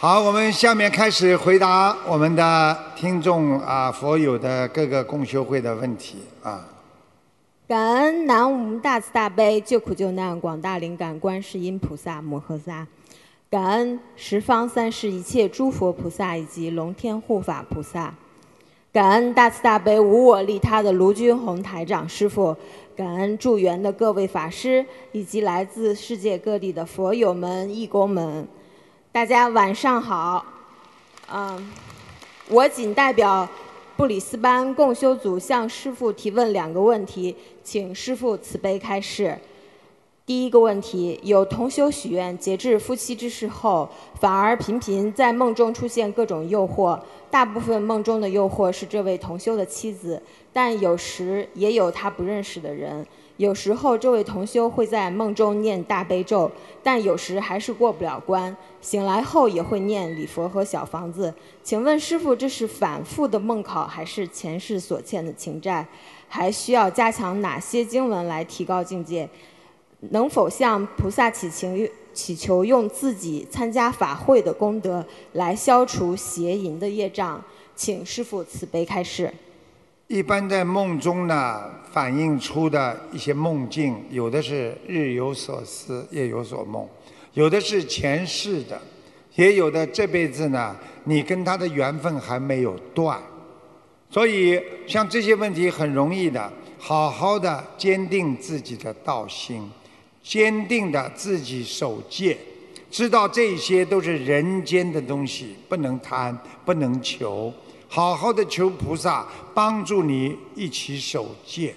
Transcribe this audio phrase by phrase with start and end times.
[0.00, 6.64] 好，我们下面开始回答我们的听众啊佛友的各个共修会的问题啊。
[7.66, 12.86] 感恩南无大慈大悲救苦救难广大灵感观世音菩萨摩诃萨，
[13.50, 18.14] 感恩十方三世一切诸佛菩萨以及龙天护法菩萨，
[18.92, 22.56] 感恩大慈大悲无我利他的卢军宏台长师傅，
[22.94, 28.46] 感恩助缘的各位法师以及来自世界各地的佛友们、义工们。
[29.10, 30.44] 大家晚上好，
[31.32, 31.72] 嗯，
[32.50, 33.48] 我仅代表
[33.96, 39.38] 布里斯班共修组向师傅提问两个问题，请师傅慈悲开示。
[40.26, 43.88] 第一个问题，有同修许愿节制夫妻之事后，
[44.20, 53.04] 反而频频在梦中出现各种诱惑，大部分梦中的诱惑是这位同修的妻子，但有时也有他不认识的人。
[53.38, 56.50] 有时候这位同修会在梦中念大悲咒，
[56.82, 58.54] 但有时还是过不了关。
[58.80, 61.32] 醒来后也会念礼佛和小房子。
[61.62, 65.86] 请问师傅，这是反复的梦考，还是前世所欠的情债？
[66.26, 69.28] 还需要加强哪些经文来提高境界？
[70.10, 77.40] 能否向菩萨祈请祈求用自己参加法会的功德来消除邪淫的业障？
[77.76, 79.32] 请师傅慈悲开示。
[80.08, 86.88] 一般在梦中呢，反映出的一些梦境，有的是日有所思，夜有所梦，
[87.34, 88.80] 有的是前世的，
[89.34, 93.20] 也有的这辈子呢，你跟他的缘分还没有断。
[94.08, 99.70] 所以像这些问题很容易的，好好的坚定自己的道心，
[100.22, 102.34] 坚定的自己守戒，
[102.90, 107.52] 知道这些都是人间的东西，不能贪，不能求。
[107.88, 111.74] 好好的求菩萨帮助你一起守戒，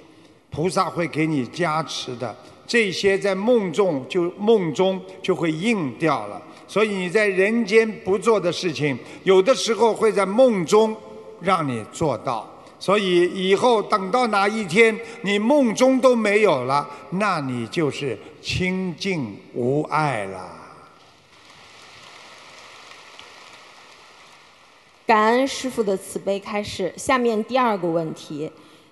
[0.49, 2.35] 菩萨会给你加持的。
[2.67, 10.95] 这些在梦中就梦中就会应掉了，所以你在人间不做的事情，有的时候会在梦中
[11.41, 12.47] 让你做到。
[12.79, 20.60] 所以以后等到哪一天你梦中都没有了，那你就是清净无碍了。
[25.11, 26.93] 感恩师傅的慈悲开始。
[26.95, 28.49] 下面第二个问题：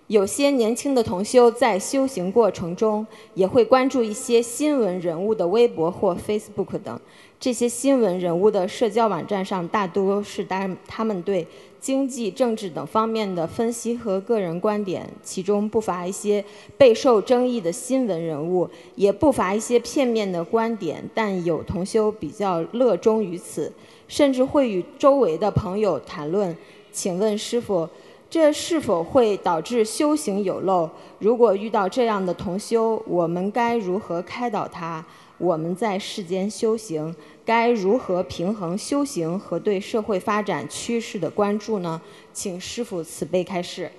[0.08, 7.00] 有些年轻的同修在修行过程中，也会关注一些新闻人物的微博或 Facebook 等。
[7.40, 11.48] 这些新闻人物的社交网站上，大多是他他们对
[11.80, 16.44] 经济、政治等方面的分析和个人观点，其中不乏一些
[16.78, 21.04] 备受争议的新闻人物，也不乏一些片面的观点。
[21.14, 23.72] 但有同修比较乐衷于此。
[24.10, 26.58] 甚至会与周围的朋友谈论。
[26.92, 27.88] 请问师傅，
[28.28, 30.90] 这是否会导致修行有漏？
[31.20, 35.06] 如果遇到这样的同修，我们该如何开导他？
[35.38, 37.16] 我们在世间修行，
[37.50, 42.00] 该如何平衡修行和对社会发展趋势的关注呢？
[42.32, 43.92] 请师父慈悲开示。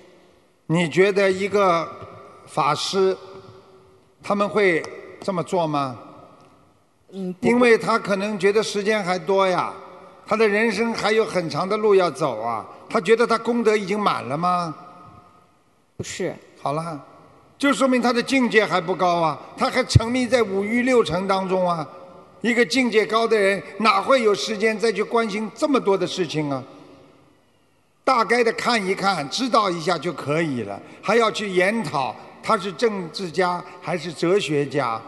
[0.67, 1.85] 你觉得一个
[2.47, 3.17] 法师
[4.23, 4.81] 他们会
[5.19, 5.99] 这么做吗？
[7.09, 9.73] 嗯，因为他可能觉得时间还多呀。
[10.25, 12.65] 他的人生还有很长的路要走啊！
[12.89, 14.73] 他觉得他功德已经满了吗？
[15.97, 16.33] 不是。
[16.61, 17.05] 好了，
[17.57, 19.37] 就说明他的境界还不高啊！
[19.57, 21.85] 他还沉迷在五欲六尘当中啊！
[22.41, 26.63] 一个境界高的人，哪会有时间再去关心这么多的事情啊？
[28.03, 34.99] 大概的看一看，知道一下就可以了，还要去研讨他是政治家还是哲学家，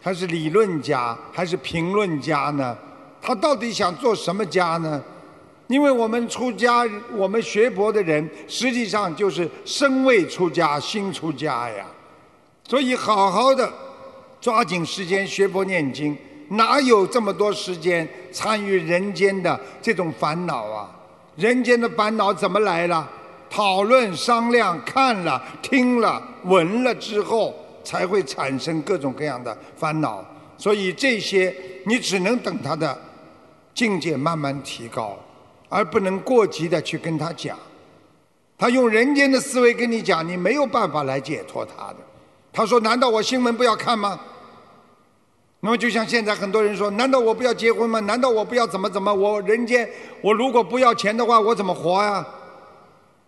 [0.00, 2.78] 他是理论家还是评论家呢？
[3.20, 5.02] 他到底想做什么家呢？
[5.66, 11.84] 因为我们出家，我们学佛的人，实际上就是身未出家，心出家呀。
[12.66, 13.70] 所以好好的
[14.40, 16.16] 抓紧时间学佛念经，
[16.48, 20.90] 哪有这么多时间参与人间的这种烦恼啊？
[21.36, 23.08] 人间的烦恼怎么来了？
[23.50, 30.24] 讨论、商量、看了、听了、闻了之后，才会产生各种各样的烦恼。
[30.56, 31.54] 所以这些，
[31.84, 32.98] 你只能等他的。
[33.74, 35.16] 境界慢慢提高，
[35.68, 37.56] 而不能过急的去跟他讲。
[38.58, 41.96] 他用人间的思维跟你讲，你没有办法来解脱他的。
[42.52, 44.18] 他说：“难道我新闻不要看吗？”
[45.60, 47.98] 那么就像现在很多人说：“难道我不要结婚吗？
[48.00, 49.12] 难道我不要怎么怎么？
[49.12, 49.88] 我人间
[50.20, 52.24] 我如果不要钱的话，我怎么活呀？”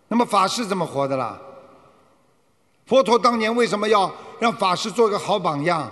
[0.08, 1.40] 那么法师怎么活的啦？
[2.86, 5.90] 佛陀当年为什么要让法师做个好榜样？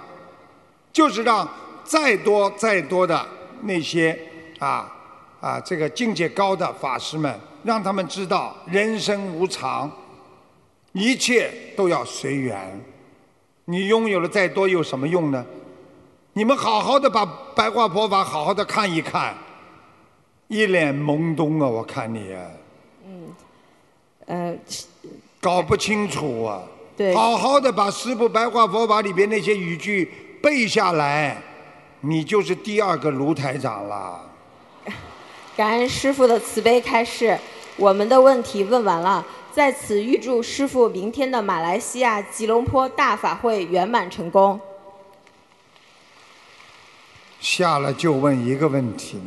[0.93, 1.49] 就是让
[1.85, 3.26] 再多再多的
[3.62, 4.19] 那些。
[4.58, 4.93] 啊
[5.40, 5.61] 啊！
[5.61, 7.32] 这个境界高的法师们，
[7.62, 9.88] 让他们知道人生无常，
[10.90, 12.85] 一切都要随缘。
[13.67, 15.46] 你拥有了再多有什么用呢？
[16.38, 19.35] 你们好好的把白话佛法好好的看一看，
[20.46, 21.67] 一脸懵懂啊！
[21.67, 22.32] 我看你，
[23.05, 23.35] 嗯
[24.26, 24.56] 呃，
[25.40, 26.62] 搞不清楚啊。
[26.96, 31.43] 对好好的把师父白话佛法里边那些语句背下来，
[32.02, 34.20] 你就是第二个卢台长了。
[35.58, 37.37] 感恩师傅的慈悲开示，
[37.76, 39.26] 我们的问题问完了。
[39.52, 44.61] 在此预祝师傅明天的马来西亚吉隆坡大法会圆满成功。
[47.40, 49.20] 下来就问一个问题，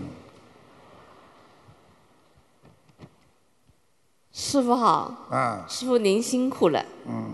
[4.33, 6.85] 师傅好，啊，师傅您辛苦了。
[7.07, 7.33] 嗯，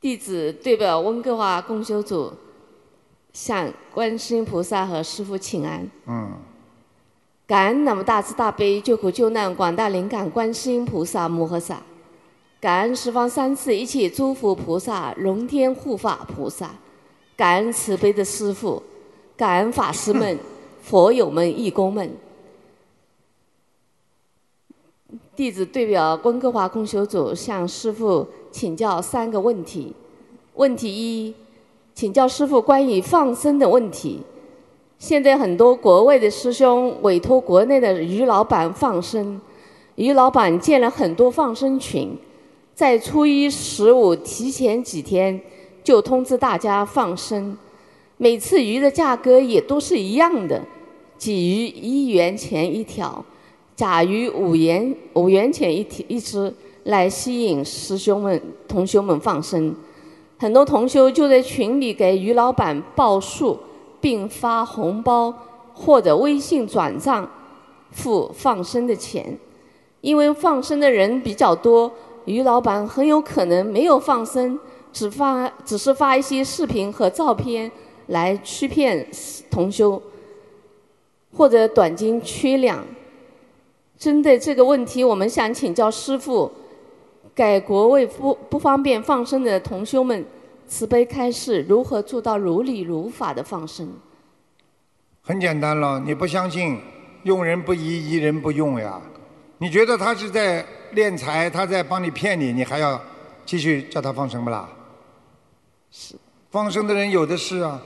[0.00, 2.32] 弟子代表温哥华共修组
[3.34, 5.86] 向观世音菩萨和师傅请安。
[6.06, 6.32] 嗯，
[7.46, 11.82] 感恩那么大慈大悲救苦救难广大灵感观世音菩萨摩诃萨，
[12.58, 16.70] 感恩十方三世一切诸佛菩萨、龙天护法菩萨，
[17.36, 18.82] 感恩慈悲的师父，
[19.36, 20.38] 感恩法师们、
[20.82, 22.10] 佛友们、义工们。
[25.36, 29.92] 弟子代表温哥华共修组向师父请教三个问题。
[30.54, 31.34] 问题一，
[31.94, 34.20] 请教师父关于放生的问题。
[34.98, 39.38] 现在很多国外的师兄委托国内的鱼老板放生，
[39.96, 42.16] 鱼老板建了很多放生群，
[42.74, 45.38] 在初一十五提前几天
[45.86, 47.56] 就通知大家放生，
[48.16, 50.60] 每次鱼的价格也都是一样的，
[51.16, 53.24] 鲫鱼一元钱一条，
[53.76, 56.52] 甲鱼五元五元钱一条一只，
[56.82, 59.72] 来吸引师兄们同修们放生。
[60.38, 63.56] 很多同修就在群里给鱼老板报数，
[64.00, 65.32] 并发红包
[65.72, 67.30] 或者微信转账
[67.92, 69.38] 付放生的钱。
[70.00, 71.92] 因为放生的人比较多，
[72.24, 74.58] 鱼老板很有可能没有放生，
[74.96, 77.70] 只发只是发一些视频和照片
[78.06, 79.06] 来欺骗
[79.50, 80.02] 同修，
[81.36, 82.82] 或者短斤缺两。
[83.98, 86.50] 针对这个问题，我们想请教师傅，
[87.34, 90.24] 给国为不不方便放生的同修们
[90.66, 93.86] 慈悲开示，如何做到如理如法的放生？
[95.20, 96.80] 很简单了，你不相信，
[97.24, 98.98] 用人不疑，疑人不用呀。
[99.58, 100.64] 你觉得他是在
[100.94, 102.98] 敛财，他在帮你骗你，你还要
[103.44, 104.66] 继续叫他放生不啦？
[106.50, 107.80] 放生的人有的是啊，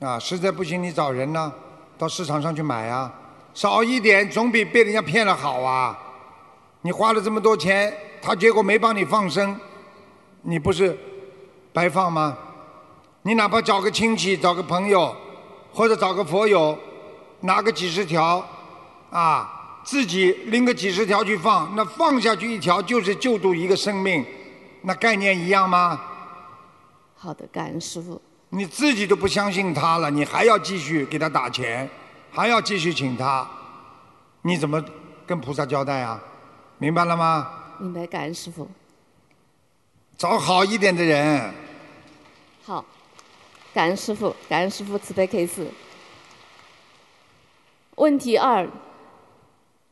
[0.00, 1.52] 啊，实在不行你找人呐、
[1.98, 3.12] 到市场上去买啊，
[3.52, 5.98] 少一点总比被人家骗了好啊。
[6.82, 7.92] 你花了这么多钱，
[8.22, 9.58] 他结果没帮你放生，
[10.42, 10.96] 你不是
[11.72, 12.38] 白放吗？
[13.22, 15.14] 你哪怕找个亲戚，找个朋友，
[15.72, 16.78] 或者找个佛友，
[17.40, 18.42] 拿个几十条，
[19.10, 24.24] 啊，自己拎个几十条去放，那放下去一条就是救度一个生命，
[24.82, 26.00] 那概念一样吗？
[27.20, 28.20] 好的，感恩师傅。
[28.50, 31.90] 你自己都不相信他了，你还要继续给他打钱，
[32.30, 33.46] 还要继续请他，
[34.42, 34.82] 你怎么
[35.26, 36.22] 跟菩萨交代啊？
[36.78, 37.50] 明白了吗？
[37.80, 38.68] 明白，感恩师傅。
[40.16, 41.52] 找好一点的人，
[42.64, 42.84] 好，
[43.74, 45.66] 感恩师傅，感恩师傅慈悲开示。
[47.96, 48.68] 问题二，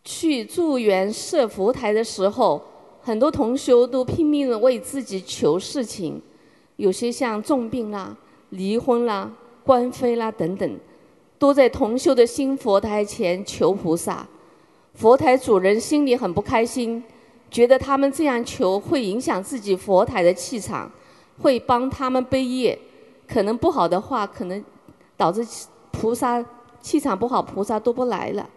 [0.05, 2.65] 去助缘设佛台的时候，
[3.03, 6.23] 很多同修都拼命的为自己求事情，
[6.77, 8.17] 有些像重病啦、
[8.51, 9.31] 离婚啦、
[9.65, 10.79] 官非啦等等，
[11.39, 14.27] 都在同修的新佛台前求菩萨。
[14.95, 17.03] 佛台主人心里很不开心，
[17.51, 20.91] 觉得他们这样求会影响自己佛台的气场，
[21.41, 22.79] 会帮他们背业，
[23.29, 24.65] 可能不好的话，可能
[25.17, 25.47] 导致
[25.91, 26.43] 菩萨
[26.81, 28.49] 气场不好，菩萨都不来了。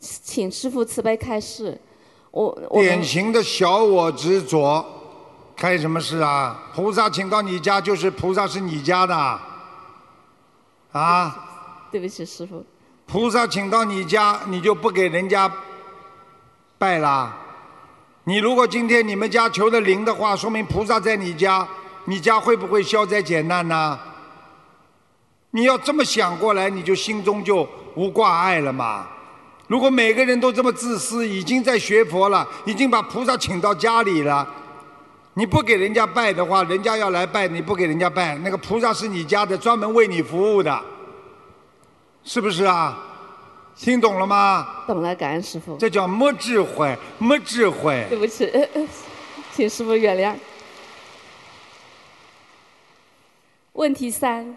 [0.00, 1.80] 请师傅慈悲开示。
[2.32, 4.84] 我我典型的小我执着，
[5.62, 6.58] 开什么事啊？
[6.74, 9.16] 菩萨请到你家，就是菩萨是你家的，
[10.90, 11.36] 啊？
[11.88, 12.66] 对不起，师傅。
[13.06, 15.48] 菩萨请到你家，你就不给人家
[16.78, 17.32] 拜啦？
[18.24, 21.64] 你如果今天你们家求的灵的话，说明菩萨在你家，
[22.06, 23.96] 你家会不会消灾解难呢？
[25.52, 29.06] 你要这么想过来，你就心中就无挂碍了嘛。
[29.68, 34.44] 如果每个人都这么自私，已经在学佛了，已经把菩萨请到家里了，
[35.34, 40.78] 你不给人家拜的话，人家要来拜，你不给人家拜，那个菩萨是你家的，专门为你服务的，
[42.22, 42.98] 是不是啊？
[43.74, 44.84] 听懂了吗？
[44.86, 45.76] 懂了，感恩师傅。
[45.78, 48.04] 这叫没智慧，没智慧。
[48.10, 48.50] 对不起，
[49.52, 50.36] 请师傅原谅。
[53.72, 54.54] 问题三：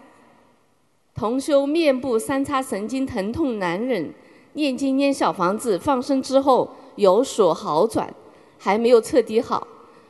[1.14, 4.12] 同修面部三叉神经疼痛难忍，
[4.52, 8.12] 念经念小房子放生之后有所好转，
[8.58, 9.66] 还没有彻底好。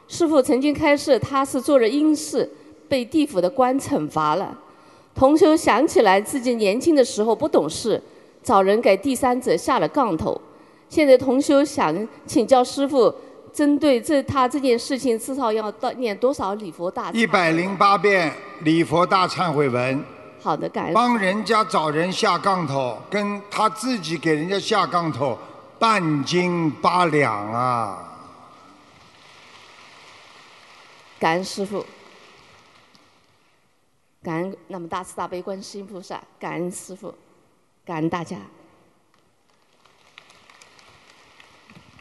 [0.08, 2.48] 师傅曾经开示，他是做了阴事，
[2.88, 4.56] 被地府的官惩罚了。
[5.14, 8.00] 同修想起来自己年轻的时候不懂事，
[8.42, 10.40] 找人给第三者下了杠头。
[10.88, 13.12] 现在同修想请教师傅，
[13.52, 17.16] 针对这他这件事情，至少要到念多少礼佛大忏？
[17.16, 20.04] 一百零八遍礼佛大忏悔文，
[20.40, 20.94] 好的，感恩。
[20.94, 25.36] 帮人家找人下杠头，跟他自己给人家下杠头，
[25.78, 28.15] 半斤八两啊！
[31.18, 31.84] 感恩师傅，
[34.22, 37.14] 感恩那么大慈大悲观世音菩萨，感恩师傅，
[37.84, 38.36] 感恩大家。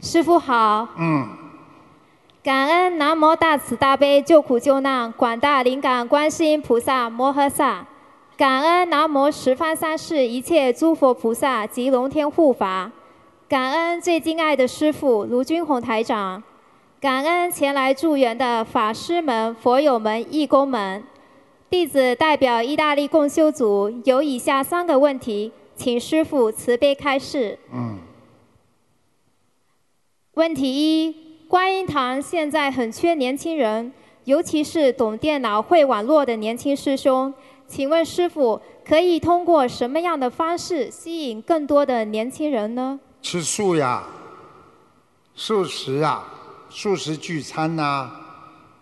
[0.02, 1.30] 师傅好，嗯，
[2.44, 7.88] 感恩南无大慈大悲救苦救难广大灵感观世音菩萨摩诃萨，
[8.38, 12.92] 感恩南无十方三世一切诸佛菩萨及龙天护法，
[13.48, 16.44] 感恩最敬爱的师傅卢军宏台长，
[17.06, 21.04] 感恩前来助缘的法师们、佛友们、义工们。
[21.70, 27.60] 弟子代表意大利共修组有以下三个问题，请师父慈悲开示。
[27.72, 28.00] 嗯。
[30.34, 30.74] 问题
[31.08, 31.16] 一：
[31.48, 33.94] 观音堂现在很缺年轻人，
[34.24, 37.32] 尤其是懂电脑、会网络的年轻师兄。
[37.68, 43.00] 请问师傅，可以通过什么样的方式吸引更多的年轻人呢？
[43.22, 44.04] 吃素呀，
[45.36, 46.32] 素食啊，
[46.78, 48.12] 素食聚餐呐，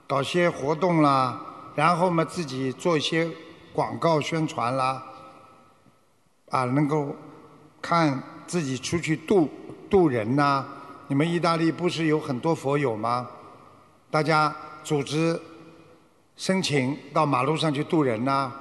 [0.07, 1.39] 搞些活动啦，
[1.75, 3.29] 然后嘛自己做一些
[3.71, 5.03] 广告宣传啦，
[6.49, 7.15] 啊，能够
[7.79, 9.47] 看自己出去度
[9.91, 10.65] 度人呐。
[11.07, 13.29] 你们意大利不是有很多佛友吗？
[14.09, 14.51] 大家
[14.83, 15.39] 组织
[16.35, 18.51] 申请到马路上去渡人呐，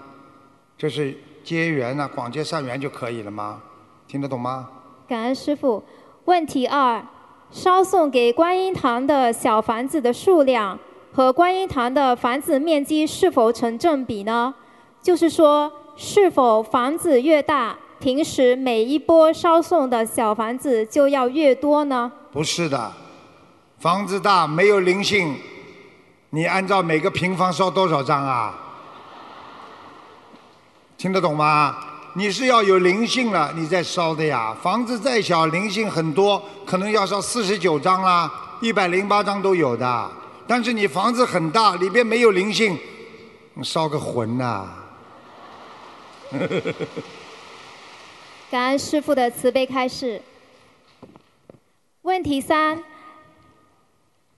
[0.76, 3.62] 这是结缘呐，广结善缘就可以了吗？
[4.06, 4.68] 听得懂吗？
[5.08, 5.82] 感恩师傅。
[6.26, 7.04] 问题二：
[7.52, 10.76] 烧送给观音堂的小房子的数量
[11.12, 14.54] 和观音堂的房子面积是否成正比呢？
[15.02, 22.10] 就是说，是否房子越大，平时每一波烧送的小房子就要越多呢？
[22.32, 22.90] 不是的，
[23.78, 25.36] 房子大没有灵性，
[26.30, 28.54] 你按照每个平方烧多少张啊？
[30.96, 31.76] 听得懂吗？
[32.14, 34.54] 你是要有灵性了，你再烧的呀。
[34.62, 40.10] 房子再小，灵性很多，可能要烧四十九张啦，一百零八张都有的。
[40.46, 42.78] 但是你房子很大，里边没有灵性，
[43.62, 44.68] 烧个魂呐！
[48.50, 50.20] 感恩师父的慈悲开示。
[52.02, 52.82] 问题三：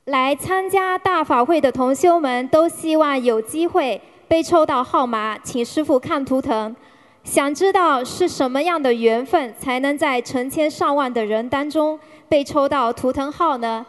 [0.05, 6.77] 来参加大法会的同修们都希望有机会被抽到号码，请师傅看图腾。
[7.25, 13.85] 想知道是什么样的缘分，才能在成千上万的人当中被抽到图腾号呢？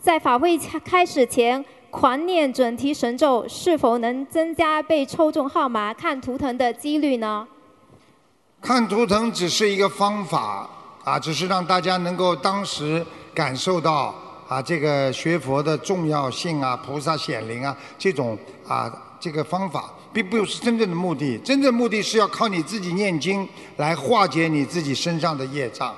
[0.00, 7.46] 在法会开始前狂念准提神咒，是否能增加被抽中号码看图腾的几率呢？
[8.62, 10.70] 看图腾只是一个方法。
[11.02, 14.12] 啊，只是让大家能够当时感受到
[14.48, 21.36] 啊，这个学佛的重要性啊，菩萨显灵啊，这种啊，这个方法并不是真正的目的。
[21.44, 23.46] 真正目的是要靠你自己念经
[23.76, 25.94] 来化解你自己身上的业障，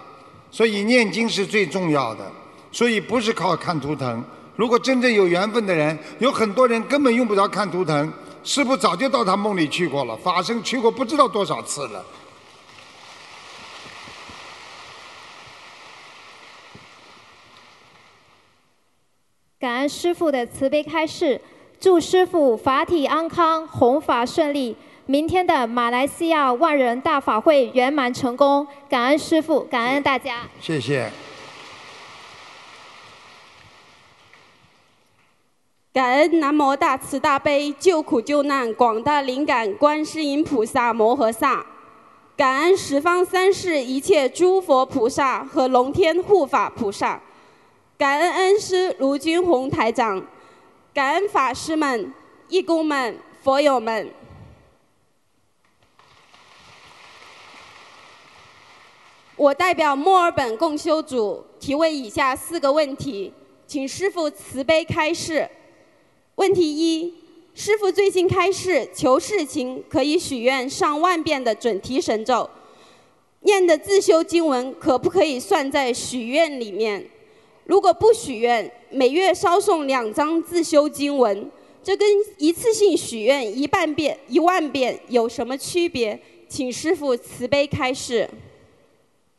[0.51, 2.29] 所以念经是最重要的。
[2.73, 4.25] 所以不是靠看图腾。
[4.57, 12.05] 如果真正有缘分的人，有很多人根本用不着看图腾，师傅早就到他梦里去过了，法身去过不知道多少次了。
[19.61, 21.41] 感恩师傅的慈悲开示，
[21.80, 24.76] 祝师傅法体安康，弘法顺利。
[25.06, 28.66] 明天的马来西亚万人大法会圆满成功。
[28.90, 30.40] 感恩师傅，感恩大家。
[30.61, 31.08] 谢谢。
[35.92, 41.64] 感恩南无大慈大悲救苦救难广大灵感观世音菩萨摩诃萨，
[42.37, 47.20] 感恩十方三世一切诸佛菩萨和龙天护法菩萨。
[47.97, 50.23] 感恩恩师卢军宏台长，
[50.99, 52.12] 感恩法师们、
[52.49, 54.11] 义工们、佛友们。
[59.37, 63.33] 我代表墨尔本共修组提问以下四个问题，
[63.64, 65.49] 请师父慈悲开示。
[66.35, 67.14] 问题一：
[67.55, 72.50] 师父最近开示，求事情可以许愿上万遍的准提神咒，
[73.43, 77.09] 念的自修经文可不可以算在许愿里面？
[77.67, 81.50] 如果不许愿，每月烧送两张自修经文，
[81.83, 86.18] 这跟一次性许愿一半遍、一万遍有什么区别？
[86.49, 88.28] 请师父慈悲开示。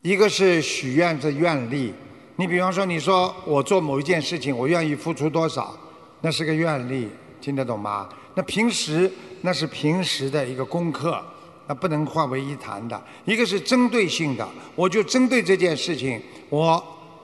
[0.02, 1.92] 一个是许愿的愿力，
[2.36, 5.76] 你比方说，你说我做某一件事情，我愿意付出多少，
[6.20, 7.08] 那是个愿力，
[7.40, 8.08] 听得懂吗？
[8.36, 11.20] 那平时那是平时的一个功课
[11.66, 13.02] 那不能化为一谈的。
[13.24, 16.82] 一个是针对性的，我就针对这件事情，我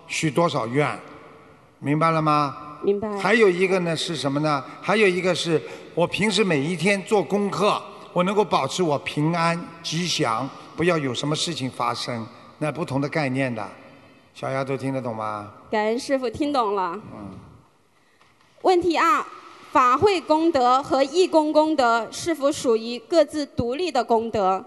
[0.08, 0.98] 许多少愿，
[1.78, 2.56] 明白了吗？
[2.82, 3.16] 明白。
[3.18, 4.62] 还有一个呢是什么呢？
[4.80, 5.60] 还有一个是
[5.94, 7.80] 我平时每一天做功课，
[8.12, 12.26] 我能够保持我平安吉祥，不要有什么事情发生。
[12.58, 13.66] 那不同的概念的，
[14.34, 15.52] 小丫头听得懂吗？
[15.70, 16.98] 感恩师傅听懂了。
[17.12, 17.30] 嗯
[18.62, 19.24] 问题二：
[19.70, 24.64] 法会功德和义工功德是否属于各自独立的功德？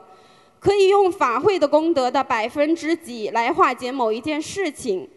[0.60, 5.10] 可以用法会的功德的百分之几来化解某一件事情，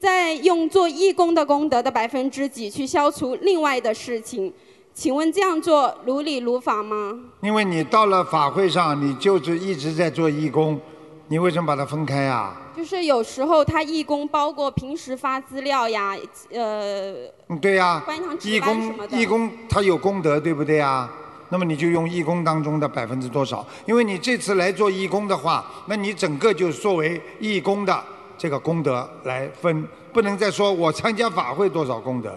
[0.00, 4.50] 再用做义工的功德的百分之几去消除另外的事情。
[4.94, 7.16] 请问这样做如理如法吗？
[7.42, 10.80] 因为你到了法会上，你就是一直在做义工，
[11.28, 12.56] 你为什么把它分开啊？
[12.74, 16.16] 就是有时候他义工包括平时发资料呀，
[16.50, 17.12] 呃，
[17.48, 18.02] 嗯，对呀、
[18.42, 21.08] 义工义工他有功德，对不对呀？
[21.50, 23.66] 那么你就用义工当中的百分之多少？
[23.86, 28.02] 因为你这次来做义工的话，那你整个就作为义工的
[28.40, 32.34] 这个功德来分，不能再说我参加法会多少功德，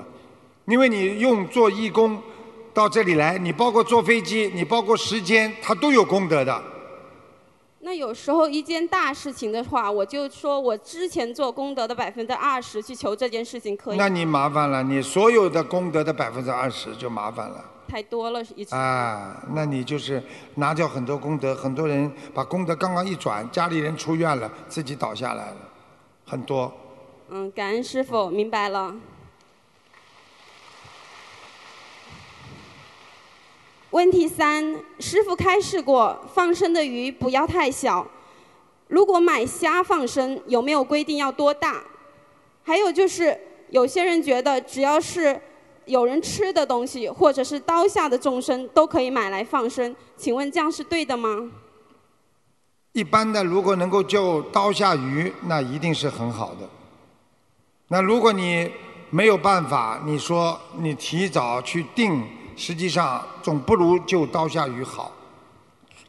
[0.66, 2.22] 因为你用做义工
[2.74, 6.62] 到这里来，你包括坐飞机，你包括时间，它都有功德的。
[7.80, 13.98] 那有时候一件大事情的话，我就说我之前做功德的百分之二十去求这件事情可以？
[13.98, 17.64] 那你麻烦了，你所有的功德的百分之二十就麻烦了。
[17.88, 18.76] 太多了，一直。
[18.76, 20.22] 啊，那你就是
[20.56, 25.58] 拿掉很多功德，很多人把功德刚刚一转，家里人出院了，自己倒下来了，
[26.34, 26.74] 很多。
[27.30, 28.96] 嗯，感恩师傅，明白了。
[33.92, 38.08] 问题三，师傅开示过，放生的鱼不要太小。
[38.88, 41.84] 如果买虾放生，有没有规定要多大？
[42.64, 45.40] 还有就是，有些人觉得只要是
[45.86, 49.96] 有人吃的东西，或者是刀下的众生，都可以买来放生。
[50.18, 51.52] 请问这样是对的吗？
[52.94, 56.70] 一般的，如果能够救刀下鱼，那一定是很好的。
[57.88, 58.72] 那如果你
[59.10, 62.24] 没有办法，你说你提早去定，
[62.56, 65.12] 实际上总不如救刀下鱼好。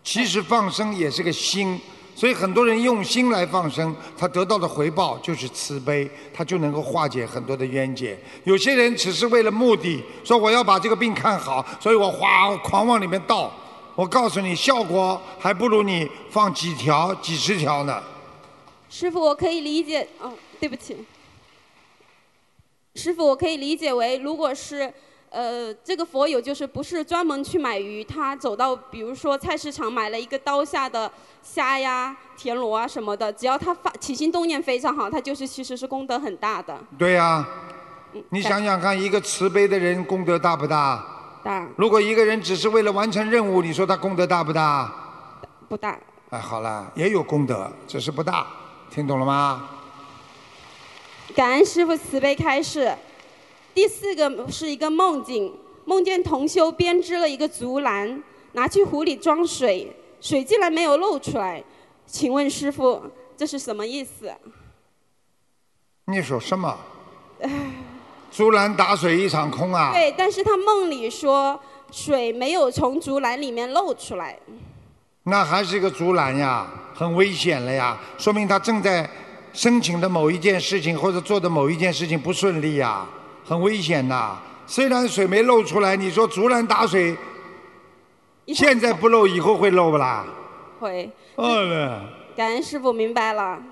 [0.02, 1.80] 其实放生也是个心，
[2.14, 8.18] 所以很多人用心来放生，他得到的回报就是慈悲，他就能够化解很多的冤结。
[8.44, 13.50] 有些人只是为了目的，说我要把这个病看好，所以我哗狂往里面倒。
[13.96, 18.02] 我告诉你，效果还不如你放几条、几十条呢。
[18.90, 21.04] 师傅，我可以理解，哦，对不起。
[22.96, 24.92] 师傅，我可以理解为，如果是，
[25.30, 31.10] 呃，这个佛友就是不是专门去买鱼，他走到比如说菜市场买了一个刀下的
[31.42, 36.76] 虾呀、田螺啊什么的，只要他发起心动念非常好，他就是其实是功德很大的。
[36.98, 37.46] 对呀、
[38.30, 41.04] 你想想看，一个慈悲的人功德大不大？
[41.44, 44.90] 大如果一个人只是为了完成任务，你说他功德大不大？
[45.68, 45.98] 不大？
[46.30, 48.46] 哎，好了，也有功德，只是不大，
[48.90, 49.68] 听懂了吗？
[51.34, 52.96] 感恩师傅慈悲开示。
[53.74, 55.52] 第四个是一个梦境，
[55.84, 61.62] 梦见同修编织了一个竹篮，拿去湖里装水，水竟然没有漏出来。
[62.06, 63.02] 请问师傅，
[63.36, 64.32] 这是什么意思？
[66.06, 66.76] 你说什么？
[68.34, 69.92] 竹篮打水一场空啊！
[69.92, 71.58] 对，但是他梦里说
[71.92, 74.36] 水没有从竹篮里面漏出来。
[75.22, 79.08] 那还是一个竹篮呀，很危险了呀，说明他正在
[79.52, 83.06] 申请的某一件事情或者做的某一件事情不顺利呀，
[83.44, 84.36] 很危险呐。
[84.66, 87.16] 虽然水没漏出来，你说竹篮打水，
[88.48, 90.26] 现在不漏，以后会漏不啦？
[90.80, 91.08] 会。
[91.36, 92.02] 哦了，
[92.36, 93.62] 感恩师傅明白了，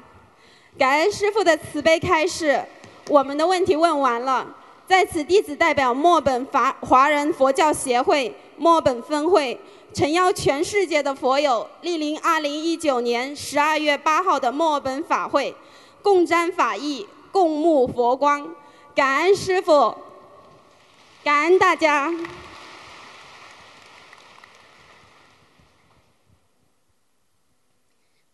[0.78, 2.64] 感恩师傅的慈悲开示，
[3.08, 4.54] 我们的问题问完了。
[4.86, 9.58] 在此，弟子代表墨本华华人佛教协会墨本分会，
[9.94, 15.54] 诚邀全世界的佛友莅临2019年12月8号的墨本法会，
[16.02, 18.54] 共沾法益，共沐佛光。
[18.94, 19.96] 感恩师傅，
[21.24, 22.12] 感恩大家。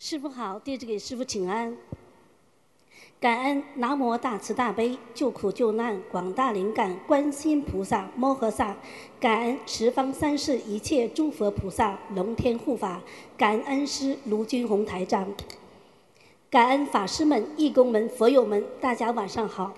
[0.01, 1.77] 师傅好，弟子给师傅请安。
[3.21, 8.77] 感恩南无大慈大悲救苦救难广大灵感观世菩萨摩诃萨，
[9.19, 13.03] 感恩十方三世一切诸佛菩萨龙天护法，
[13.37, 15.35] 感恩师卢军宏台长，
[16.49, 19.75] 感恩法师们、义工们、佛友们，大家晚上好。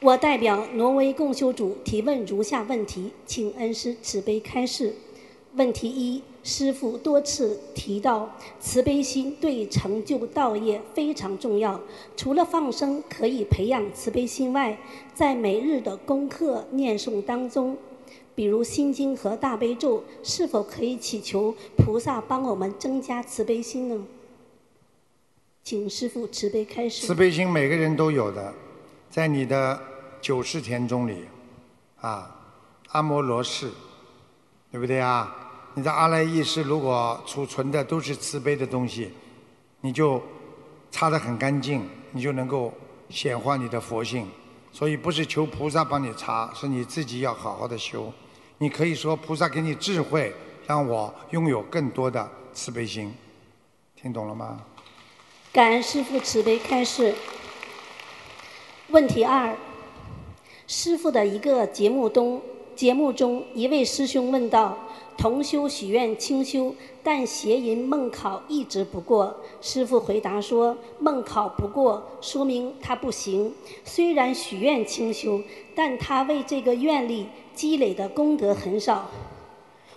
[0.00, 4.96] 我代表挪威共修组提问如下问题，请恩师慈悲开示。
[5.54, 11.78] 问题一：师父多次提到慈悲心对成就道业非常重要。
[12.16, 14.78] 除了放生可以培养慈悲心外，
[15.14, 17.76] 在每日的功课念诵当中，
[18.34, 24.02] 比如心经和大悲咒，是否可以祈求菩萨帮我们增加慈悲心呢？
[25.62, 27.06] 请师父慈悲开示。
[27.06, 28.54] 慈悲心每个人都有的，
[29.10, 29.78] 在你的
[30.22, 31.26] 九世田中里，
[32.00, 32.34] 啊，
[32.88, 33.68] 阿摩罗氏，
[34.72, 35.39] 对不对啊？
[35.74, 39.10] 你的阿赖意识如果储存的都是慈悲的东西，
[39.80, 40.20] 你就
[40.90, 42.72] 擦得很干净，你就能够
[43.08, 44.26] 显化你的佛性。
[44.72, 48.12] 所以不是求菩萨帮你擦，是你自己要好好的修。
[48.58, 50.32] 你可以说菩萨给你智慧，
[50.66, 53.12] 让我拥有更多的慈悲心。
[53.94, 54.60] 听懂了吗？
[55.52, 57.14] 感恩师父慈悲开示。
[58.88, 59.56] 问题二：
[60.66, 62.42] 师父的一个节目中，
[62.76, 64.76] 节目中一位师兄问道。
[65.20, 69.36] 同修许愿清修，但邪淫梦考一直不过。
[69.60, 73.52] 师父回答说：“梦考不过，说明他不行。
[73.84, 75.42] 虽然许愿清修，
[75.74, 79.10] 但他为这个愿力积累的功德很少。”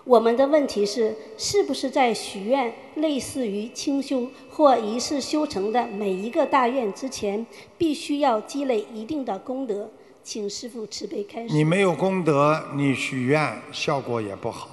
[0.04, 7.46] 我们的问题是：是不是在许愿类似于清修或一世修成的每一个大愿之前，
[7.78, 9.90] 必须要积累一定的功德？
[10.22, 11.54] 请师父慈悲开示。
[11.54, 14.73] 你没有功德，你许愿效果也不好。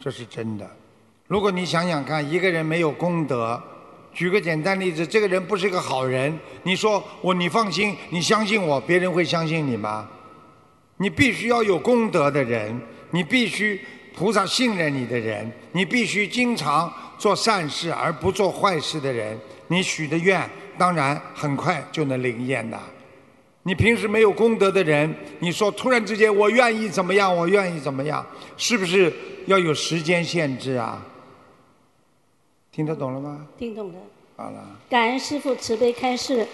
[0.00, 0.68] 这是真的。
[1.28, 3.62] 如果你想想看，一个人没有功德，
[4.12, 10.08] 举个简单例子，这个人不是个好人，你说我，你放心，你相信我，别人会相信你吗？
[10.96, 13.80] 你必须要有功德的人，你必须
[14.16, 22.78] 菩萨信任你的人，你必须经常做善事而不做坏事的人，你许的愿当然很快就能灵验的。
[23.70, 29.12] 你平时没有功德的人，你说突然之间我愿意怎么样，我愿意怎么样，是不是？
[29.46, 31.00] 要有时间限制啊！
[32.72, 33.46] 听得懂了吗？
[33.56, 33.94] 听懂了。
[34.34, 34.60] 好了。
[34.88, 36.48] 感恩师父慈悲开示。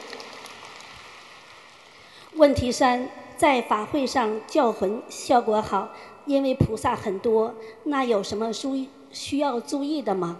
[2.35, 5.89] 问题三：在法会上叫魂效果好，
[6.27, 10.37] 因为菩萨很多，那有什么需需要注意的吗？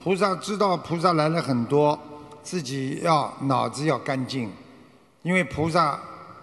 [0.00, 1.96] 菩萨知道菩萨来了很多，
[2.42, 4.50] 自己要脑子要干净，
[5.22, 6.00] 因为菩萨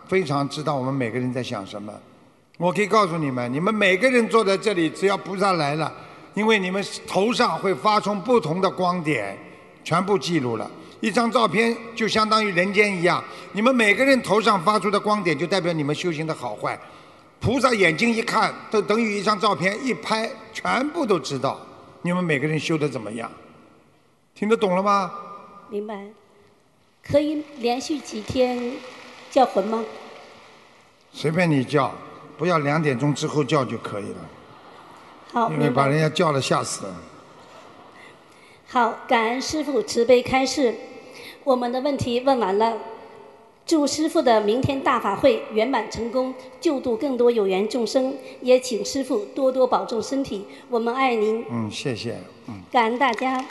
[0.07, 1.93] 非常知道我们每个人在想什么。
[2.57, 5.91] 我可以告诉你们，你们每个人坐在这里，只要菩萨来了，
[6.33, 9.37] 因为你们头上会发出不同的光点，
[9.83, 10.69] 全部记录了。
[10.99, 16.79] 一张照片就相当于人间一样，你们每个人头上发出的光点，就代表你们修行的好坏。
[17.39, 21.59] 菩萨眼睛一看，都等于一张照片一拍，全部都知道
[22.01, 23.29] 你们每个人修的怎么样。
[24.33, 25.11] 听得懂了吗？
[25.69, 26.07] 明白。
[27.10, 28.74] 可以连续几天
[29.32, 29.84] 叫魂吗？
[31.12, 31.91] 随便你叫。
[32.38, 34.30] 不要两点钟之后叫就可以了，
[35.34, 36.96] 好，因为把人家叫了吓死了。
[38.67, 40.76] 好，感恩师傅慈悲开示，
[41.43, 42.78] 我们的问题问完了，
[43.65, 51.43] 祝师傅的明天大法会圆满成功，救度更多有缘众生，也请师傅多多保重身体，我们爱您。
[51.50, 52.17] 嗯，谢谢，
[52.48, 52.62] 嗯。
[52.72, 53.43] 感恩大家。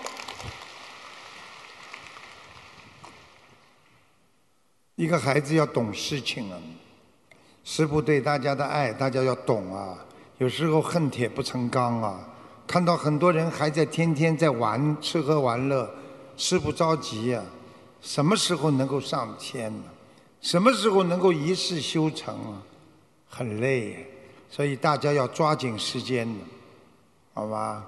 [4.96, 6.59] 一个孩子要懂事情啊。
[7.64, 9.98] 师父对大家的爱，大家要懂啊！
[10.38, 12.28] 有时候恨铁不成钢啊！
[12.66, 15.90] 看到很多人还在天天在玩吃喝玩乐，
[16.37, 17.42] 师父着急呀！
[18.00, 19.85] 什么时候能够上天呢？
[20.40, 22.62] 什么时候能够一世修成啊？
[23.28, 24.06] 很累，
[24.48, 26.26] 所以大家要抓紧时间
[27.35, 27.85] 好吧？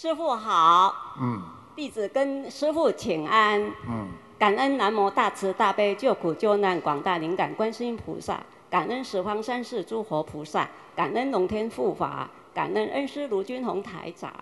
[0.00, 1.14] 师傅好。
[1.20, 1.42] 嗯。
[1.76, 3.60] 弟子跟师傅请安。
[3.86, 4.08] 嗯。
[4.38, 14.32] 感恩南无大慈大悲救苦救难广大灵感观世音菩萨，感恩十方三世诸佛菩萨，感恩龙天护法，感恩恩师卢军宏台长，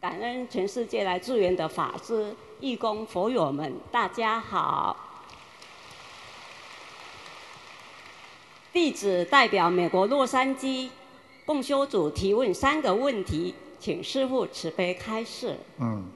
[0.00, 4.96] 感恩全世界来助缘的法师、义工、佛友们，大家好。
[8.72, 10.88] 弟子代表美国洛杉矶
[11.46, 13.54] 共修组提问三个问题。
[13.84, 15.58] 请师父慈悲开示。
[15.78, 16.06] 嗯。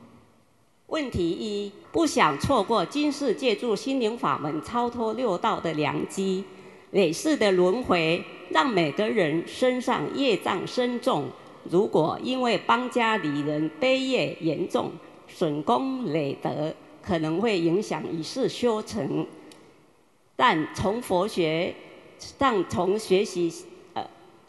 [0.86, 6.42] 问题一：不想错过今世借助心灵法门超脱六道的良机，
[6.92, 11.26] 累世的轮回让每个人身上业障深重。
[11.64, 14.90] 如果因为帮家里人悲业严重，
[15.28, 19.26] 损功累德，可能会影响一世修成。
[20.34, 21.74] 但从佛学
[22.18, 23.66] 上，从学习呃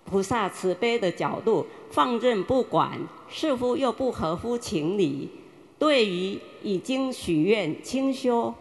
[0.10, 1.66] 菩萨慈悲的角度。
[1.92, 5.28] 放任不管，似乎又不合乎情理。
[5.80, 8.54] 对于已经许愿清修、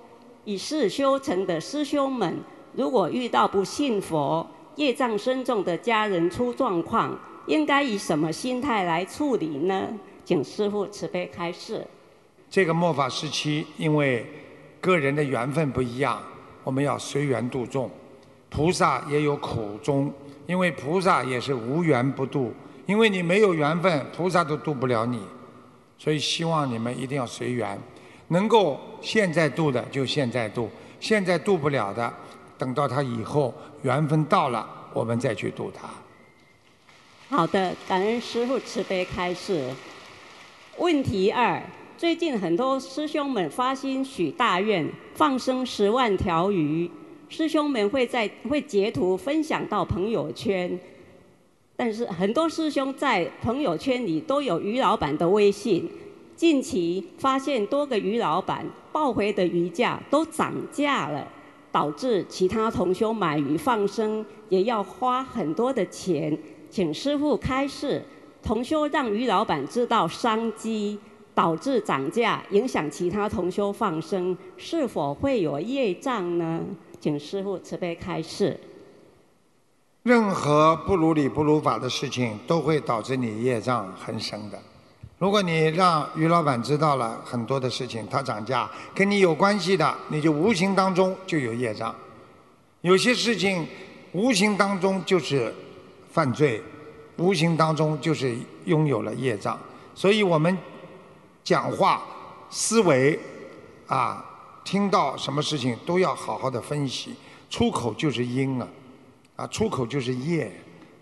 [0.46, 2.38] 以是修成的师兄们，
[2.74, 9.88] 如果遇到不信佛、业障深重的家人出状况，应该以什么心态来处理呢？
[10.24, 11.86] 请师父慈悲开示。
[12.48, 14.24] 这个末法时期，因为
[14.80, 16.18] 个人的缘分不一样，
[16.64, 17.90] 我们要随缘度众。
[18.48, 20.10] 菩萨也有苦衷，
[20.48, 22.54] 因为菩萨也是无缘不渡，
[22.86, 25.20] 因为你没有缘分，菩萨都渡不了你。
[25.98, 27.78] 所以希望你们一定要随缘，
[28.28, 32.10] 能够现在渡的就现在渡，现在渡不了的，
[32.56, 35.86] 等到他以后缘分到了，我们再去渡他。
[37.28, 39.70] 好的，感恩师父慈悲开示。
[40.78, 41.62] 问题二：
[41.98, 46.90] 最近很多师兄们发心许大愿，放生十万条鱼，
[47.28, 50.78] 师兄们会在会截图分享到朋友圈，
[51.76, 55.88] 但是很多师兄在朋友圈里都有鱼老板的微信。
[56.34, 61.26] 近期发现多个鱼老板报回的鱼价都涨价了，
[61.70, 66.36] 导致其他同修买鱼放生也要花很多的钱。
[66.70, 68.02] 请师傅开示，
[68.42, 70.98] 同修让鱼老板知道商机，
[71.34, 76.60] 导致涨价，影响其他同修放生，是否会有业障呢？
[77.00, 78.58] 请师父慈悲开示。
[80.02, 84.58] 任何不如理不如法的事情，都会导致你业障很深的。
[85.18, 91.94] 如果你让于老板知道了很多的事情，他涨价跟你有关系的，你就无形当中就有业障。
[92.82, 93.66] 有些事情
[94.12, 95.52] 无形当中就是
[96.12, 96.62] 犯罪，
[97.16, 99.58] 无形当中就是拥有了业障。
[99.94, 100.56] 所以我们
[101.42, 102.06] 讲话、
[102.48, 103.18] 思维
[103.88, 104.24] 啊，
[104.68, 107.14] 听到什么事情都要好好的分析。
[107.48, 108.68] 出口就是因啊，
[109.36, 110.52] 啊，出口就是业，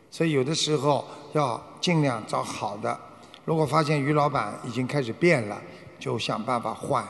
[0.09, 2.97] 所以有的时候要尽量找好的。
[3.45, 5.61] 如果发现于老板已经开始变了，
[5.99, 7.05] 就想办法换，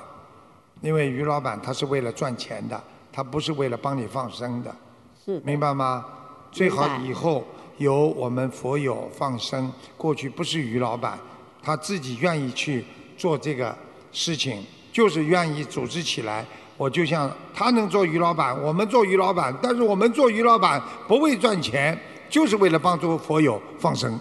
[0.80, 4.74] 因为于老板他是为了赚钱的，他不是为了帮你放生的，
[5.22, 6.06] 是明白吗？
[6.50, 7.44] 最好以后
[7.76, 9.70] 由我们佛友放生。
[9.98, 11.18] 过去不是于老板，
[11.62, 12.82] 他自己愿意去
[13.18, 13.76] 做这个
[14.10, 14.64] 事情，
[14.96, 16.42] 就是愿意组织起来。
[16.78, 21.98] 我就像他能做于老板，我们做于老板，但是我们做于老板不为赚钱，
[22.30, 24.18] 就是为了帮助佛友放生。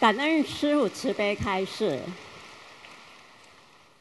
[0.00, 2.00] 感恩师父慈悲开示。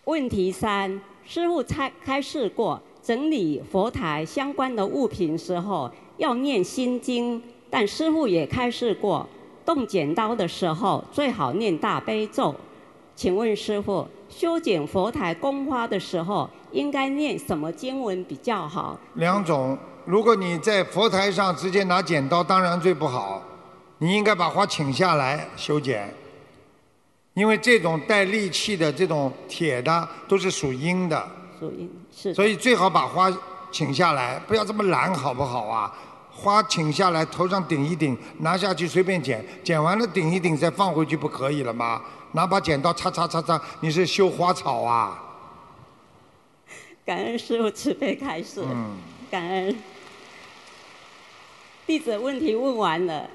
[0.05, 9.27] 问题三：师父开开示过，整理佛台相关的物品时候要念心经，但师父也开示过，
[9.65, 12.55] 动剪刀的时候最好念大悲咒。
[13.13, 18.97] 请问师父，修剪佛台供花的时候应该念什么经文比较好？
[19.15, 23.41] 两种，如果你在佛台上直接拿剪刀，当然最不好。
[23.99, 26.13] 你应该把花请下来修剪，
[27.33, 31.27] 因为这种带利器的这种铁的都是属阴的，
[31.59, 32.33] 属阴是。
[32.33, 33.31] 所以最好把花
[33.71, 35.91] 请下来，不要这么懒，好不好啊？
[36.31, 41.99] 花请下来，头上顶一顶，拿下去随便剪，剪完了顶一顶再放回去不可以了吗？
[42.33, 45.23] 拿把剪刀擦擦擦擦，你是修花草啊？
[47.05, 48.97] 感恩师傅慈悲开示，嗯，
[49.31, 49.75] 感恩。
[51.85, 53.29] 弟子问题问完了。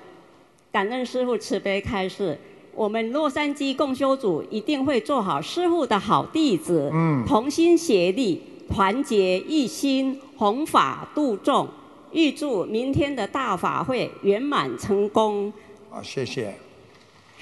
[0.71, 2.39] 感恩师傅慈悲开示，
[2.75, 11.69] 我们洛杉矶共修组一定会做好师傅的好弟子，嗯，同心协力，团结一心，弘法度众，
[12.13, 15.53] 预祝明天的大法会圆满成功。
[15.91, 16.55] 好，谢谢。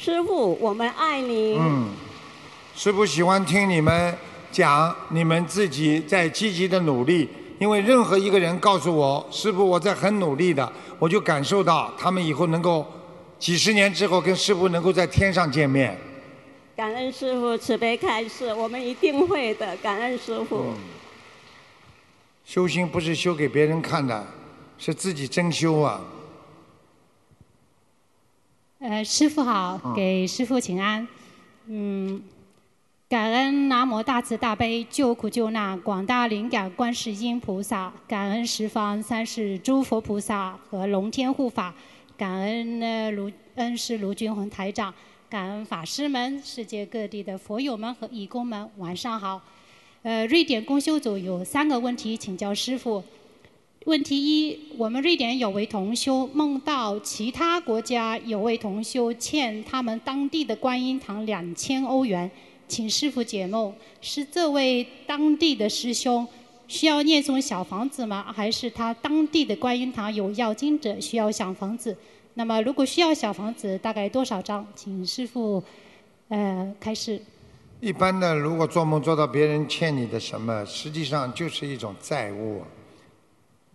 [0.02, 1.58] 师傅，我们爱你。
[1.58, 1.90] 嗯，
[2.74, 4.16] 师傅喜欢听你们
[4.50, 12.86] 讲你们自己在积极的努力，因为任何一个人告诉我，师傅我在很努力的，我就感受到他们以后能够。
[13.38, 15.94] 几十年之后，跟师傅能够在天上见面。
[16.74, 19.76] 感恩师傅慈悲开示，我们一定会的。
[19.82, 20.72] 感恩师傅。
[22.46, 24.26] 修心不是修给别人看的，
[24.78, 26.00] 是自己真修啊。
[28.82, 31.06] 呃，师傅好，给师傅请安。
[31.66, 32.22] 嗯，
[33.10, 41.74] 感恩南无大慈大悲救苦救难广大灵感观世音菩萨，感恩十方三世诸佛菩萨和龙天护法。
[42.16, 44.94] 感恩呢卢恩师卢军宏台长，
[45.28, 49.42] 感恩法师们，世界各地的佛友们和义工们，晚上好。
[50.00, 53.04] 呃，瑞典公修组有三个问题请教师傅。
[53.86, 62.30] 问题一，我们瑞典有位同修梦到其他国家有位同修欠他们当地的观音堂两千欧元，
[62.68, 66.28] 请师傅解梦，是这位当地的师兄。
[66.68, 68.26] 需要念诵小房子吗？
[68.36, 71.96] 还是他当地的观音堂有要经者需要小房子？
[72.34, 74.64] 那么如果需要小房子，大概多少张？
[74.76, 75.62] 请师傅，
[76.28, 77.20] 呃，开始。
[77.80, 82.60] 一般的，如果做梦做到别人欠你的什么，实际上就是一种债务。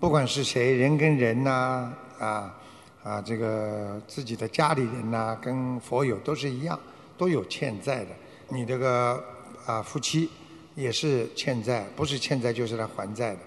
[0.05, 2.55] 不管是谁，人跟人呐，啊
[3.03, 6.79] 啊，这个自己的家里人呐，跟佛友都是一样，
[7.17, 8.11] 都有欠债的。
[8.49, 9.19] 你这个
[9.65, 10.29] 啊夫妻。
[10.75, 13.39] 也是欠债，不是欠债就是来还债的。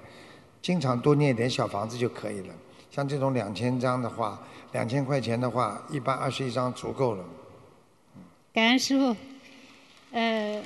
[0.60, 2.54] 经常多念点小房子就可以了。
[2.90, 4.42] 像这种两千张的话，
[4.72, 7.24] 两千块钱的话，一般二十一张足够了。
[8.52, 9.14] 感恩师傅。
[10.10, 10.60] 呃，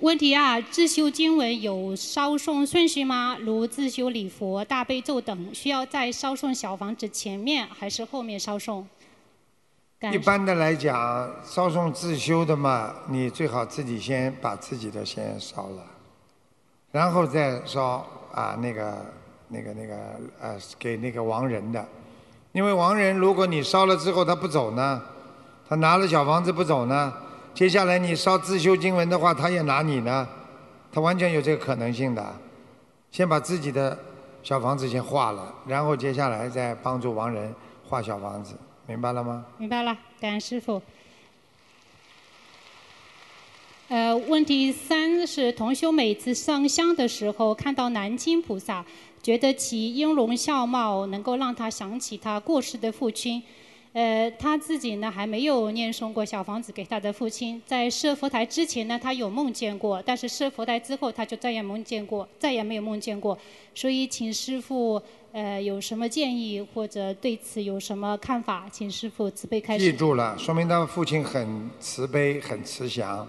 [0.00, 3.38] 问题二：自修经文有烧诵顺序吗？
[3.40, 8.84] 如自修礼佛、大悲咒等，需要在烧诵小房子前面还是后面烧诵？
[9.98, 15.82] 感恩一般的来讲，烧送自修的嘛，你最好自己先把自己的先烧了，
[16.92, 19.06] 然后再烧啊那个
[19.48, 19.96] 那个那个
[20.38, 21.82] 呃给那个亡人的，
[22.52, 25.02] 因为亡人如果你烧了之后他不走呢，
[25.66, 27.10] 他拿了小房子不走呢，
[27.56, 30.28] 接下来你烧自修经文的话，他也拿你呢，
[30.92, 32.22] 他完全有这个可能性的。
[33.10, 33.98] 先把自己的
[34.42, 37.54] 小房子先画了，然后接下来再帮助亡人
[37.88, 38.54] 画小房子，
[38.86, 39.46] 明白了吗？
[39.56, 40.82] 明白了，感恩师傅。
[43.88, 48.84] 呃，问题三是同修每次上香的时候看到南京菩萨，
[49.22, 53.42] 觉得其音容笑貌能够让他想起他过世的父亲。
[53.96, 57.62] 呃，他自己呢还没有念诵过小房子给他的父亲。
[57.64, 63.38] 在设佛台之前呢，他有梦见过，但是设佛台之后他就再也梦见过，再也没有梦见过。
[63.74, 65.00] 所以，请师傅
[65.32, 68.68] 呃有什么建议或者对此有什么看法？
[68.70, 69.84] 请师傅慈悲开始。
[69.86, 73.26] 记住了，说明他父亲很慈悲、很慈祥。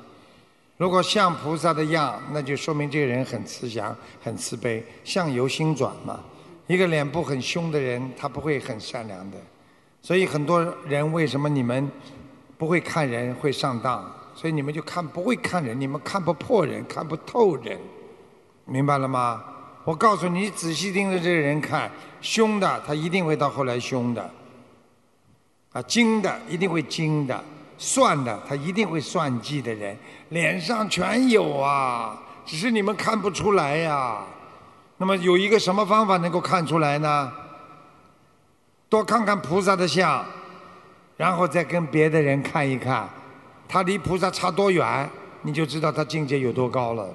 [0.75, 6.19] 如果像菩萨的样，那就说明这个人很慈祥、很慈悲，相由心转嘛。
[6.67, 9.38] 一个脸部很凶的人，他不会很善良的。
[10.08, 11.91] 所以很多人为什么你们
[12.58, 14.10] 不会看人会上当？
[14.34, 17.78] 所以你们就看不会看人，你们看不破人，看不透人，
[18.63, 19.43] 明白了吗？
[19.84, 21.91] 我告诉你，仔细盯着这个人看，
[22.22, 24.32] 凶的他一定会到后来凶的，
[25.74, 27.43] 啊，精的一定会精的，
[27.78, 29.93] 算的他一定会算计的人，
[30.30, 34.24] 脸上全有啊，只是你们看不出来呀。
[34.96, 37.30] 那么有一个什么方法能够看出来呢？
[38.89, 40.26] 多看看菩萨的像，
[41.17, 43.08] 然后再跟别的人看一看，
[43.67, 45.10] 他离菩萨差多远，
[45.41, 47.10] 你就知道他境界有多高了。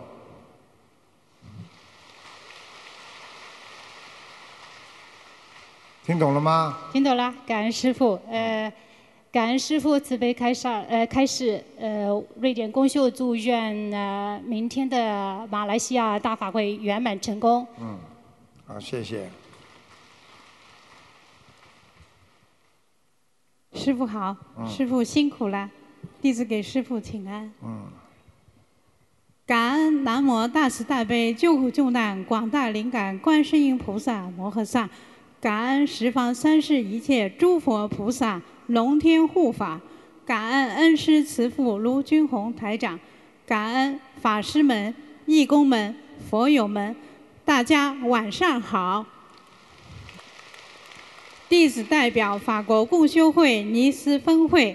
[6.04, 6.76] 听懂了吗？
[6.92, 8.20] 听懂了，感恩师傅。
[8.28, 8.70] 呃，
[9.30, 11.64] 感恩师傅慈悲开示，呃，开示。
[11.78, 17.66] 呃，瑞典公秀祝愿呃明天的马来西亚大法会圆满成功。
[17.80, 17.96] 嗯，
[18.66, 19.30] 好，谢谢。
[23.74, 24.36] 师傅好，
[24.68, 25.68] 师傅辛苦了，
[26.20, 27.50] 弟子给师傅请安。
[27.62, 27.86] 嗯。
[29.44, 34.88] 感恩南无大慈大悲救苦救难广大灵感观世音菩萨摩诃萨，
[35.40, 39.80] 感恩十方三世一切诸佛菩萨龙天护法，
[40.24, 42.98] 感恩恩师慈父卢军宏台长，
[43.44, 44.94] 感恩法师们、
[45.26, 45.94] 义工们、
[46.30, 46.94] 佛友们，
[47.44, 49.04] 大家晚上好。
[51.52, 54.74] 弟子代表法国共修会尼斯分会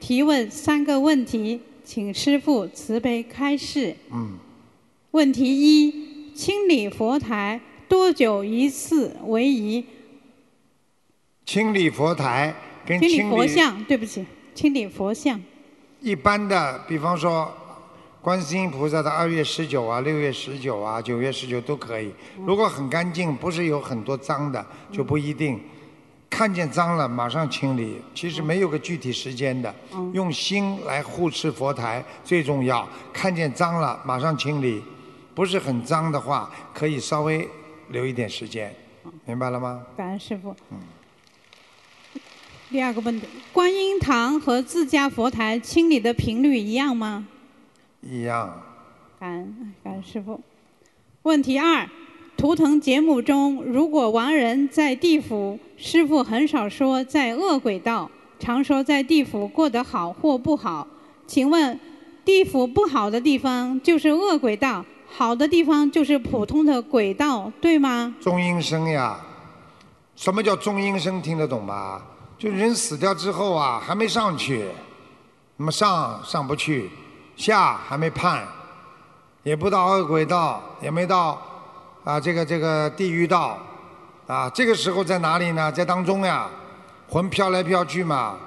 [0.00, 3.94] 提问三个问题，请师父慈悲开示。
[4.10, 4.36] 嗯。
[5.12, 9.84] 问题一：清理佛台多久一次为宜？
[11.46, 12.52] 清理佛台
[12.84, 14.26] 跟清清理佛像，对不起，
[14.56, 15.40] 清理佛像。
[16.00, 17.48] 一般的，比方说，
[18.20, 22.10] 观世音菩萨的二月十九啊、六月十九啊、九月十九都可以。
[22.44, 25.60] 如果很干净，不是有很多脏的，就不一定。
[26.30, 28.00] 看见脏了，马上清理。
[28.14, 29.74] 其实没有个具体时间的，
[30.12, 32.88] 用心来护持佛台最重要。
[33.12, 34.82] 看见脏了，马上清理。
[35.34, 37.48] 不是很脏的话，可以稍微
[37.90, 38.74] 留一点时间，
[39.24, 39.86] 明白了吗？
[39.96, 40.54] 感恩师傅。
[42.70, 47.26] 第二个问题：观音堂和自家佛台清理的频率一样吗？
[48.02, 48.62] 一样。
[49.18, 50.40] 感恩感恩师傅。
[51.22, 51.88] 问题二：
[52.38, 60.86] 图腾节目中，如果亡人在地府，师傅很少说在恶鬼道，常说在地府过得好或不好。
[61.26, 61.78] 请问，
[62.24, 68.14] 地府不好的地方就是恶鬼道，好的地方就是普通的鬼道，对吗？
[68.20, 69.18] 中阴身呀，
[70.14, 71.20] 什么叫中阴身？
[71.20, 72.00] 听得懂吧？
[72.38, 74.64] 就人死掉之后啊，还没上去，
[75.56, 76.88] 那么上上不去，
[77.34, 78.46] 下还没判，
[79.42, 81.36] 也不到恶鬼道，也没到
[82.08, 83.58] 啊这个这个地狱道，
[84.26, 85.70] 啊这个时候在哪里呢？
[85.70, 86.48] 在当中呀，
[87.06, 88.38] 魂飘来飘去嘛，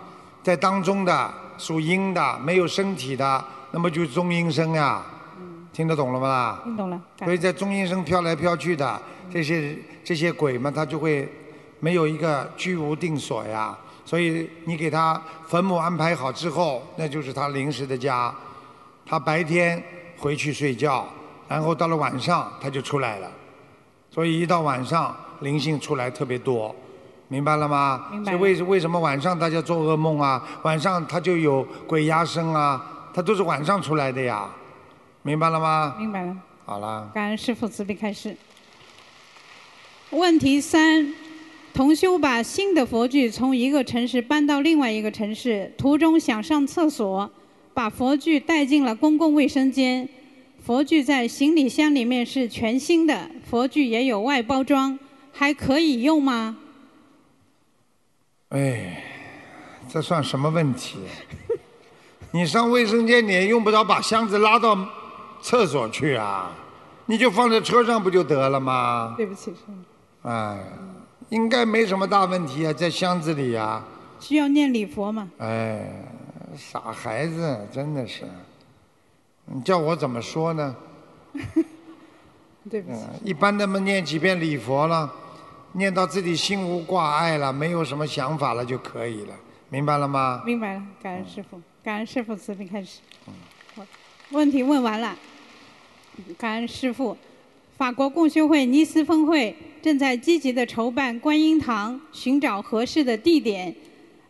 [0.41, 5.03] 在当中的属阴的，没有身体的，那么就是中阴身呀，
[5.71, 6.59] 听得懂了吗啦？
[6.63, 6.99] 听懂了。
[7.19, 8.99] 所以在中阴身飘来飘去的
[9.31, 11.31] 这些这些鬼嘛，他就会
[11.79, 13.77] 没有一个居无定所呀。
[14.03, 18.33] 所以你给他坟墓安排好之后，那就是他临时的家。
[19.05, 19.83] 他白天
[20.17, 21.05] 回去睡觉，
[21.47, 23.29] 然后到了晚上他就出来了，
[24.13, 26.75] 所以一到晚上灵性出来特别多，
[27.29, 28.07] 明白了吗？
[28.11, 30.45] 明白所以为为什么晚上大家做噩梦啊？
[30.63, 34.49] 晚上他就有鬼压身啊，他都是晚上出来的呀，
[35.23, 35.95] 明白了吗？
[35.97, 36.35] 明白了。
[36.65, 37.09] 好了。
[37.13, 38.35] 感恩师父慈悲开示。
[40.09, 41.13] 问题三：
[41.73, 47.31] 同修把新的佛具从一个城市搬到另外一个城市，途中想上厕所，
[47.73, 50.09] 把佛具带进了公共卫生间。
[50.63, 54.97] 佛具在行李箱里面是全新的，佛具也有外包装，
[55.33, 56.57] 还可以用吗？
[58.49, 59.03] 哎，
[59.89, 60.99] 这算什么问题？
[62.31, 64.77] 你上卫生间你也用不着把箱子拉到
[65.41, 66.55] 厕所去啊，
[67.07, 69.15] 你就放在车上不就得了吗？
[69.17, 70.29] 对不起，师父。
[70.29, 70.63] 哎，
[71.29, 73.83] 应该没什么大问题啊，在箱子里啊。
[74.19, 75.27] 需要念礼佛吗？
[75.39, 75.91] 哎，
[76.55, 78.25] 傻孩子，真的是。
[79.53, 80.75] 你叫我怎么说呢？
[82.69, 82.99] 对不起。
[83.01, 85.11] 嗯，一般的嘛念几遍礼佛了，
[85.73, 89.35] 念到自己心无挂碍了，没有什么想法了就可以了，
[89.69, 90.41] 明白了吗？
[90.45, 92.99] 明白了，感恩师傅，感恩师傅慈悲开始。
[93.75, 93.83] 好，
[94.29, 95.15] 问题问完了，
[96.37, 97.17] 感恩师傅。
[97.77, 103.75] 法国共修会尼斯峰会正在积极的筹办观音堂，寻找合适的地点。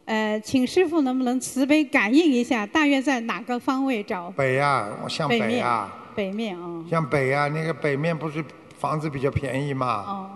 [0.06, 4.30] 呃，请师傅能不能慈悲感应一下，大约在哪个方位找？
[4.32, 6.84] 北呀、我向北呀北啊，北面啊。
[6.90, 8.44] 向北啊，那个北面不是
[8.78, 10.04] 房子比较便宜吗？
[10.08, 10.30] 哦。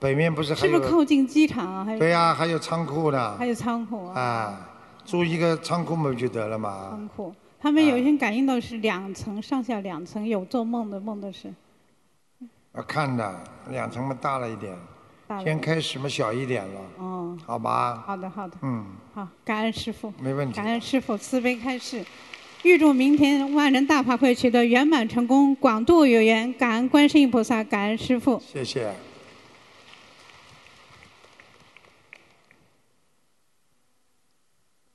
[0.00, 0.68] 北面不是还是？
[0.68, 1.84] 不是靠近机场啊？
[1.84, 3.36] 还有对呀、还有仓库呢。
[3.36, 4.20] 还有仓库啊。
[4.20, 4.70] 啊，
[5.04, 6.88] 租一个仓库不就得了嘛？
[6.90, 11.52] 仓库，他们有些人感应到是两层，上下两层，有做梦的，梦的是
[12.72, 14.74] 啊看的，两层嘛大了一点，
[15.30, 18.02] 大了先开始嘛小一点了，嗯，好吧？
[18.04, 22.04] 好的好的，嗯，好，感恩师傅，没问题感恩师傅慈悲开示，
[22.64, 28.40] 预祝明天万人大法会取得圆满成功，广度有缘，感恩观世音菩萨，感恩师傅。
[28.40, 28.92] 谢谢。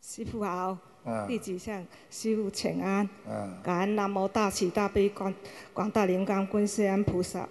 [0.01, 1.81] 师傅好，嗯弟子向
[2.11, 3.07] 师傅请安。
[3.25, 5.33] 嗯感恩南无大慈大悲观
[5.71, 7.47] 广大灵感观世音菩萨，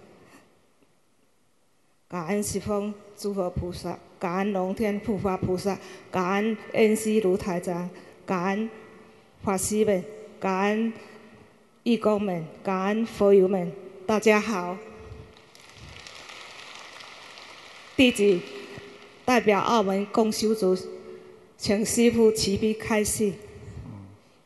[2.15, 5.77] 感恩十方诸佛菩萨，感恩龙天护法菩萨，
[6.13, 7.91] 感恩恩师卢台长，
[8.25, 8.71] 感恩
[9.43, 10.05] 法师们，
[10.39, 10.93] 感恩
[11.83, 13.73] 义工们，感恩佛友们，
[14.07, 14.79] 大家好。
[17.97, 18.39] 弟子
[19.25, 20.79] 代表澳门共修组，
[21.59, 23.33] 请师傅慈悲开示。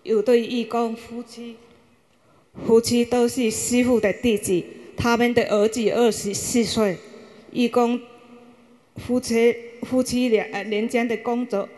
[0.05, 1.59] 有对义工夫妻，
[2.67, 4.65] 夫妻都是师傅的弟子，
[4.97, 6.97] 他们的儿子二十四岁，
[7.59, 8.01] 义工
[8.95, 9.53] 夫妻
[9.83, 11.69] 夫妻两呃年间的工作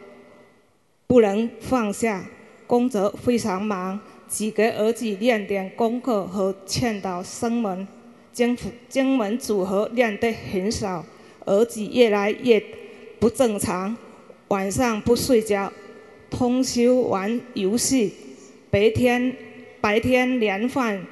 [1.06, 2.22] 不能放下，
[2.66, 7.88] 工作非常忙，只给儿子练点功课和劝导生门，
[8.30, 8.54] 经
[8.90, 11.02] 经文组合练得很少，
[11.46, 12.62] 儿子越来越
[13.18, 13.96] 不正常，
[14.48, 15.72] 晚上不睡觉，
[16.28, 18.12] 通宵玩游戏，
[18.70, 19.34] 白天
[19.80, 21.06] 白天连饭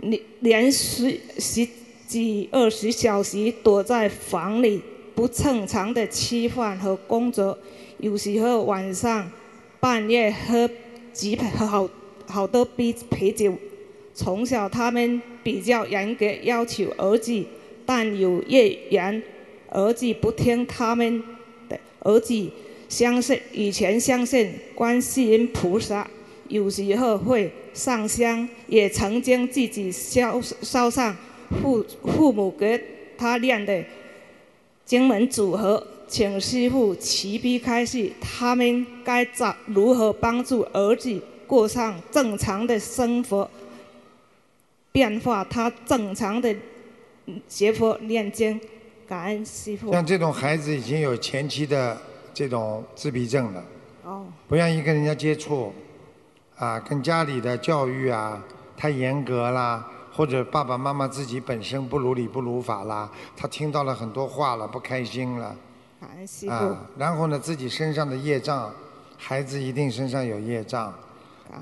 [0.00, 1.64] 连连续十
[2.12, 4.82] 几二十小时躲在房里，
[5.14, 7.56] 不正常的吃饭和工作，
[7.96, 9.30] 有时候晚上
[9.80, 10.68] 半夜喝
[11.14, 11.88] 几杯好
[12.26, 13.54] 好多杯啤酒。
[14.12, 17.42] 从小他们比较严格要求儿子，
[17.86, 19.22] 但有业缘，
[19.70, 21.22] 儿子不听他们
[21.66, 22.46] 的，儿子
[22.90, 26.06] 相信以前相信观世音菩萨，
[26.48, 31.16] 有时候会上香，也曾经自己烧烧上
[31.60, 32.82] 父父母给
[33.18, 33.84] 他练的
[34.84, 43.48] 经文组合，请师傅慈悲开示，他们该怎如何帮助儿子过上正常的生活，
[44.90, 46.54] 变化他正常的
[47.48, 48.60] 学佛念经，
[49.06, 49.92] 感恩师傅。
[49.92, 51.96] 像这种孩子已经有前期的
[52.34, 53.64] 这种自闭症了，
[54.04, 55.72] 哦，不愿意跟人家接触，
[56.56, 58.42] 啊，跟家里的教育啊
[58.76, 65.56] 太严格啦，或者爸爸妈妈自己本身不如理不如法啦，他听到了很多话了，不开心了。
[66.48, 68.72] 啊，然后呢，自己身上的业障，
[69.16, 70.92] 孩子一定身上有业障。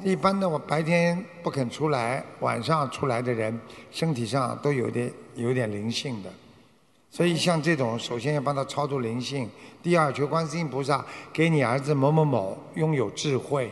[0.05, 6.31] 一般的，我白天不肯出来，晚上出来的人，身体上都有点有点灵性的。
[7.11, 9.51] 所以像这种，首先要帮他超度灵性，
[9.83, 13.71] 第二求观世音菩萨给你儿子某某某拥有智慧，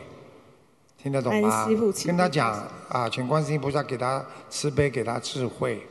[1.01, 1.65] 听得懂吗？
[2.05, 2.51] 跟他讲
[2.89, 5.81] 啊，请观世音菩萨给他慈悲，给他智慧。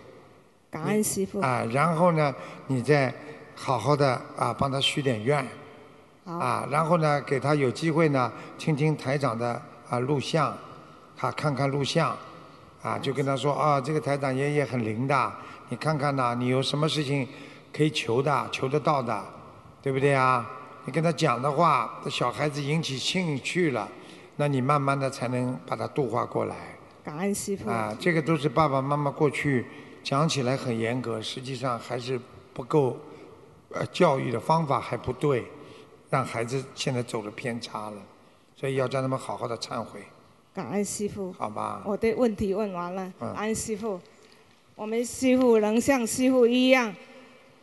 [0.70, 1.40] 感恩师傅。
[1.40, 2.34] 啊，然后呢，
[2.66, 3.12] 你再
[3.54, 5.46] 好好的啊，帮他许点愿，
[6.26, 10.54] 啊，然后呢，给他有机会呢，听听台长的啊录像，
[11.18, 12.14] 啊，看看录像，
[12.82, 15.32] 啊，就跟他说啊，这个台长爷爷很灵的，
[15.70, 17.26] 你看看呐，你有什么事情
[17.74, 19.24] 可以求的，求得到的，
[19.80, 20.46] 对不对啊？
[20.84, 23.88] 你跟他讲的话，这小孩子引起兴趣了，
[24.41, 26.55] 那你慢慢的才能把它度化过来。
[27.03, 27.68] 感恩师傅。
[27.68, 29.66] 啊，这个都是爸爸妈妈过去
[30.05, 32.20] 讲起来很严格，实际上还是
[32.55, 32.97] 不够，
[33.70, 35.45] 呃，教育的方法还不对，
[36.09, 37.97] 让孩子现在走了偏差了，
[38.55, 40.01] 所以要叫他们好好的忏悔，
[40.55, 41.32] 感恩师傅。
[41.32, 41.82] 好吧？
[41.84, 44.01] 我的问题问完了，嗯感恩师傅。
[44.76, 46.95] 我们师傅能像师傅一样，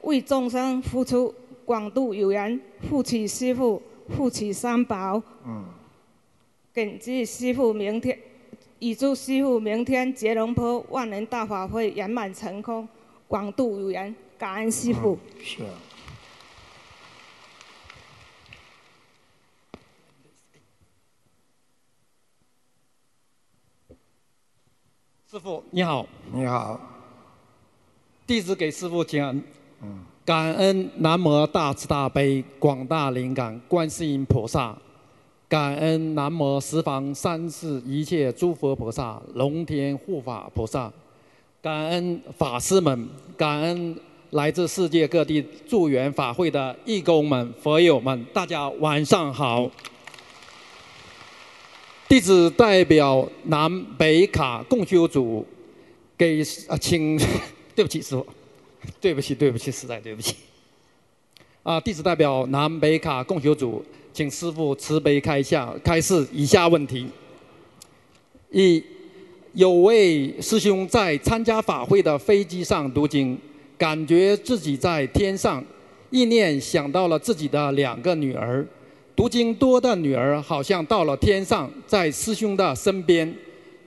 [0.01, 2.59] 为众生付出，广度有缘，
[2.89, 3.81] 护持师傅，
[4.17, 5.23] 护持三宝。
[5.45, 5.63] 嗯。
[6.75, 8.19] 谨祝师傅明天，
[8.79, 12.85] 预祝师傅明天杰隆坡万人大法会圆满成功，
[13.29, 15.17] 广度有缘，感恩师傅。
[15.41, 15.63] 是。
[25.31, 26.77] 师傅你好，你好，
[28.27, 29.41] 弟子给师傅请安。
[29.81, 30.03] 嗯。
[30.25, 34.77] 感恩南无大慈大悲广大灵感观世音菩萨，
[35.47, 40.91] 感恩南无十方三世一切诸佛菩萨、龙天护法菩萨，
[41.61, 43.95] 感恩法师们，感恩
[44.31, 49.69] 来自世界各地助缘法会的义工们、佛友们，大家晚上好。
[52.07, 55.45] 弟子代表南北卡共修组
[56.17, 57.17] 给啊，请
[57.75, 58.25] 对不起师傅，
[58.99, 60.35] 对不起对不起，实在对不起。
[61.61, 63.83] 啊，弟子代表南北卡共修组，
[64.15, 67.05] 请师傅慈悲开下开示以下问题：
[68.49, 68.81] 一，
[69.51, 73.37] 有位师兄在参加法会的飞机上读经，
[73.77, 75.61] 感觉自己在天上，
[76.11, 78.65] 意念想到了自己的两个女儿。
[79.17, 83.27] 读经多的女儿好像到了天上，在师兄的身边；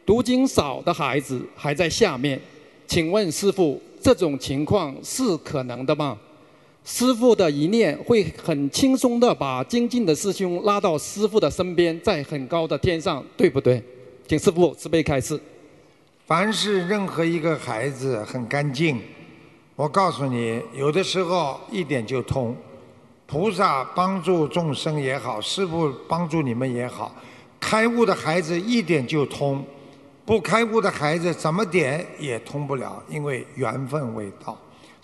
[0.05, 2.39] 读经少的孩子还在下面。
[2.87, 6.18] 请问师傅，这种情况是可能的吗？
[6.91, 13.80] 师傅的一念会很轻松的把精进的师兄拉到师傅的身边，在很高的天上，对不对？
[14.26, 15.39] 请师傅慈悲开示。
[16.26, 18.99] 凡是任何一个孩子很干净，
[19.76, 22.57] 我告诉你，有的时候一点就通。
[23.26, 27.14] 菩萨帮助众生也好，师傅帮助你们也好，
[27.61, 29.62] 开悟的孩子一点就通，
[30.24, 34.57] 不开悟的孩子怎么点也通不了，因为缘分未到。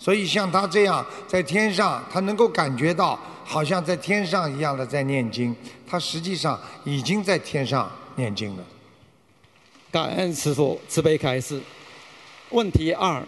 [0.05, 5.55] 所以像他这样在天上，他能够感觉到好像在天上一样的在念经，
[5.87, 8.63] 他实际上已经在天上念经了。
[9.89, 11.59] 感恩师傅慈悲开示。
[12.51, 13.25] 问题二：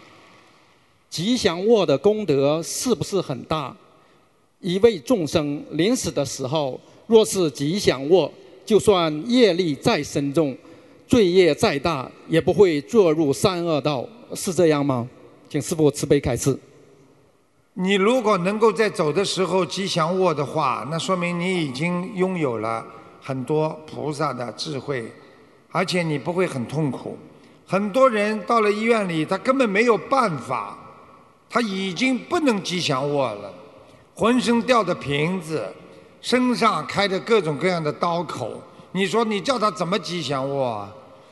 [1.09, 3.75] 吉祥卧的功德是不是很大？
[4.59, 8.31] 一位众生临死的时候，若是吉祥卧，
[8.63, 10.55] 就算业力再深重，
[11.07, 15.09] 罪业再大，也不会堕入三恶道，是这样吗？
[15.49, 16.55] 请师父慈悲开示。
[17.79, 22.83] 你如果能够在走的时候吉祥卧的话，那说明你已经拥有了
[23.21, 25.13] 很多菩萨的智慧，
[25.71, 27.15] 而且你不会很痛苦。
[27.67, 30.75] 很多人到了医院里，他根本没有办法，
[31.47, 33.53] 他已经不能吉祥卧了，
[34.15, 35.71] 浑身吊的瓶子，
[36.19, 38.59] 身上开着各种各样的刀口。
[38.93, 40.89] 你说你叫他怎么吉祥卧？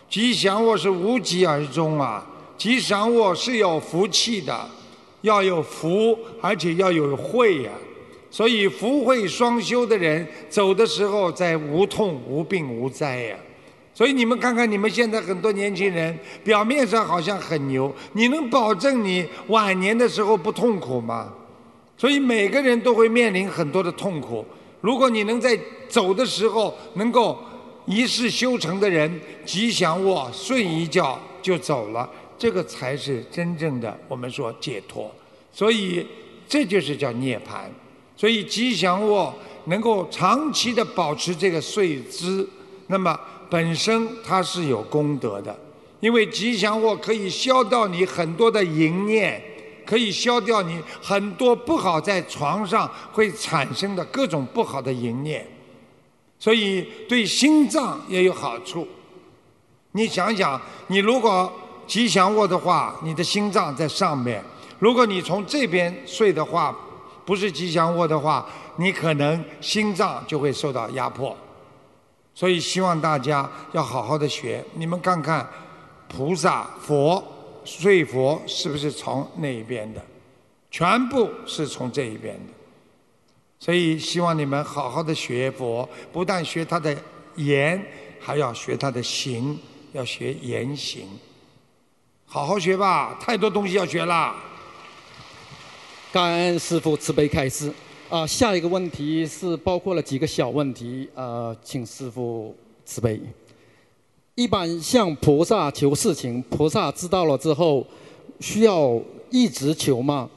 [0.08, 2.24] 吉祥卧是无疾而终啊！
[2.56, 4.70] 吉祥卧是有福气的。
[5.26, 7.72] 要有福，而且要有慧呀、
[8.30, 13.38] 所以福慧双修的人走的时候在无痛无病无灾呀、
[13.94, 21.34] 所以你们看看你们现在很多年轻人，表面上好像很牛，你能保证你晚年的时候不痛苦吗？
[21.98, 24.46] 所以每个人都会面临很多的痛苦。
[24.82, 25.58] 如果你能在
[25.90, 27.40] 走的时候能够
[27.86, 32.08] 一世修成的人，吉祥卧睡一觉就走了。
[32.38, 35.10] 这个才是真正的我们说解脱，
[35.56, 36.06] 所以
[36.50, 37.62] 这就是叫涅槃。
[38.18, 39.34] 所以吉祥卧
[39.66, 42.48] 能够长期的保持这个睡姿，
[42.88, 43.18] 那么
[43.50, 45.58] 本身它是有功德的，
[46.02, 49.42] 因为吉祥卧可以消掉你很多的淫念，
[49.86, 55.46] 可以消掉你很多不好在床上会产生的各种不好的淫念，
[56.38, 58.86] 所以对心脏也有好处。
[59.94, 61.52] 你想想，你如果
[61.88, 64.44] 吉祥卧的话，你的心脏在上面。
[64.86, 66.78] 如果你从这边睡的话，
[67.26, 71.36] 不是吉祥卧的话，你可能心脏就会受到压迫。
[72.36, 74.64] 所以希望大家要好好的学。
[74.76, 75.50] 你们看看，
[76.08, 77.24] 菩萨、佛
[77.64, 80.00] 睡佛是不是从那一边的？
[80.70, 82.54] 全部是从这一边的。
[83.58, 86.96] 所以希望你们好好的学佛，不但学他的
[87.38, 87.84] 言，
[88.20, 89.58] 还要学他的行。
[89.94, 91.08] 要学言行。
[92.28, 94.36] 好好学吧，太多东西要学了。
[96.16, 97.70] 感恩师傅慈悲开示。
[98.10, 102.56] 啊，下一个问题是包括了几个小问题，呃，请师傅
[102.86, 103.20] 慈悲。
[104.36, 107.86] 一般向菩萨求事情，菩萨知道了之后，
[108.40, 108.98] 需要
[109.30, 110.30] 一直求吗？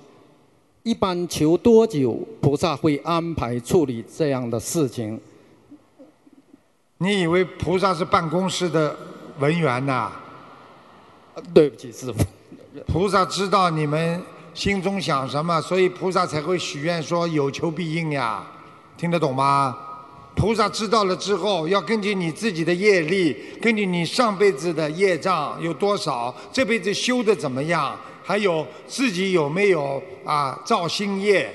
[0.82, 5.20] 一般求多久，菩萨会安排处理这样的事情？
[6.96, 8.96] 你以为菩萨是办公室的
[9.38, 10.10] 文员呐？
[11.54, 12.24] 对不起，师傅。
[12.88, 14.20] 菩萨知道你们。
[14.58, 18.44] 心中想什么，所以菩萨才会许愿说有求必应呀，
[18.96, 19.78] 听得懂吗？
[20.34, 31.48] 菩萨知道了之后，要根据你自己的业力，根据你上辈子的业障有多少，这辈子修的怎么样，还有自己有没有啊造新业，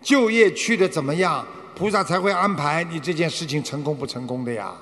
[0.00, 4.72] 旧业去的怎么样，菩萨才会安排你这件事情成功不成功的呀，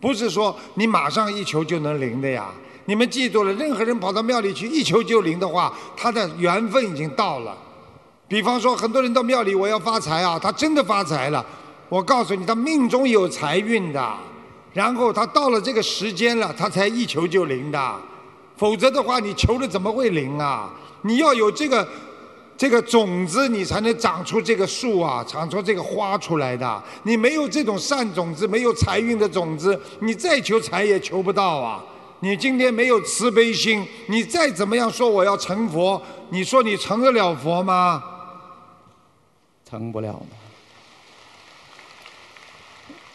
[0.00, 2.50] 不是说你马上一求就能灵的呀。
[2.88, 7.54] 你们记住了，任何人跑到庙里去一求就灵的话，他的缘分已经到了。
[8.26, 11.44] 比方说，很多人到庙里，我要发财啊，他真的发财了。
[11.90, 14.14] 我告诉你，他命中有财运的，
[14.72, 17.94] 然后他到了这个时间了，他才一求就灵的。
[18.56, 20.70] 否则的话，你求了怎么会灵啊？
[21.02, 21.86] 你要有这个
[22.56, 26.82] 这个种子，你才能长出这个树啊，长出这个花出来的。
[27.02, 31.84] 你没有这种善种子，没有财运的种子，你再求财也求不到啊。
[32.20, 36.00] 你今天没有慈悲心，你再怎么样说我要成佛，
[36.30, 38.02] 你说你成得了佛吗？
[39.64, 40.20] 成不了。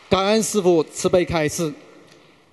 [0.09, 1.73] 感恩师父慈悲开示，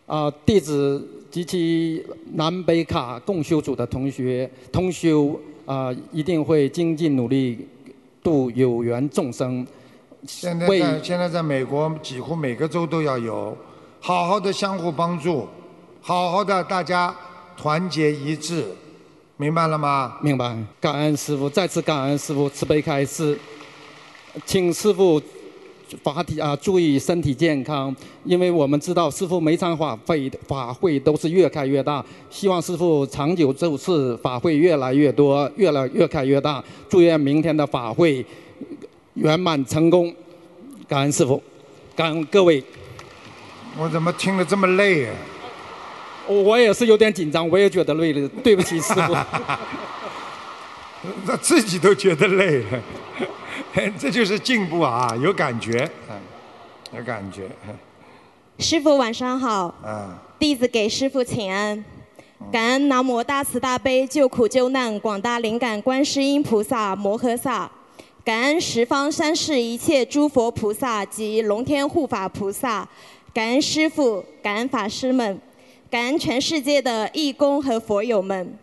[0.06, 7.68] 啊，弟子及其南北卡共修组的同学同修啊，一定会精进努力
[8.22, 9.64] 度有缘众生。
[10.26, 13.56] 现在在现在在美国，几乎每个州都要有，
[14.00, 15.46] 好好的相互帮助。
[16.02, 17.14] 好好的，大家
[17.56, 18.64] 团结一致，
[19.36, 20.16] 明白了吗？
[20.22, 20.56] 明白。
[20.80, 23.38] 感恩师傅，再次感恩师傅慈悲开示，
[24.46, 25.20] 请师傅
[26.02, 27.94] 法体啊注意身体健康，
[28.24, 36.64] 因为我们知道师傅每场法会法会都是越开越大，希望师傅长久这次法会越来越多，越来越开越大。
[36.88, 38.24] 祝愿明天的法会
[39.14, 40.12] 圆满成功。
[40.88, 41.40] 感恩师傅，
[41.94, 42.64] 感恩各位。
[43.78, 45.14] 我怎么听得这么累啊？
[46.30, 49.14] 我也是有点紧张，我也觉得累了，对不起师傅。
[51.26, 52.82] 他自己都觉得累了，
[53.98, 55.90] 这就是进步啊，有感觉，
[56.96, 57.48] 有感觉。
[58.58, 59.74] 师傅晚上好。
[59.84, 60.14] 嗯。
[60.38, 61.84] 弟子给师傅请安，
[62.50, 67.70] 感恩南无大慈大悲救苦救难广大灵感观世音菩萨摩诃萨，
[68.24, 72.88] 感恩十方三世一切诸佛菩萨及龙天护法菩萨，
[73.34, 75.40] 感恩师傅，感恩法师们。
[75.90, 78.56] 感恩全世界的义工和佛友们，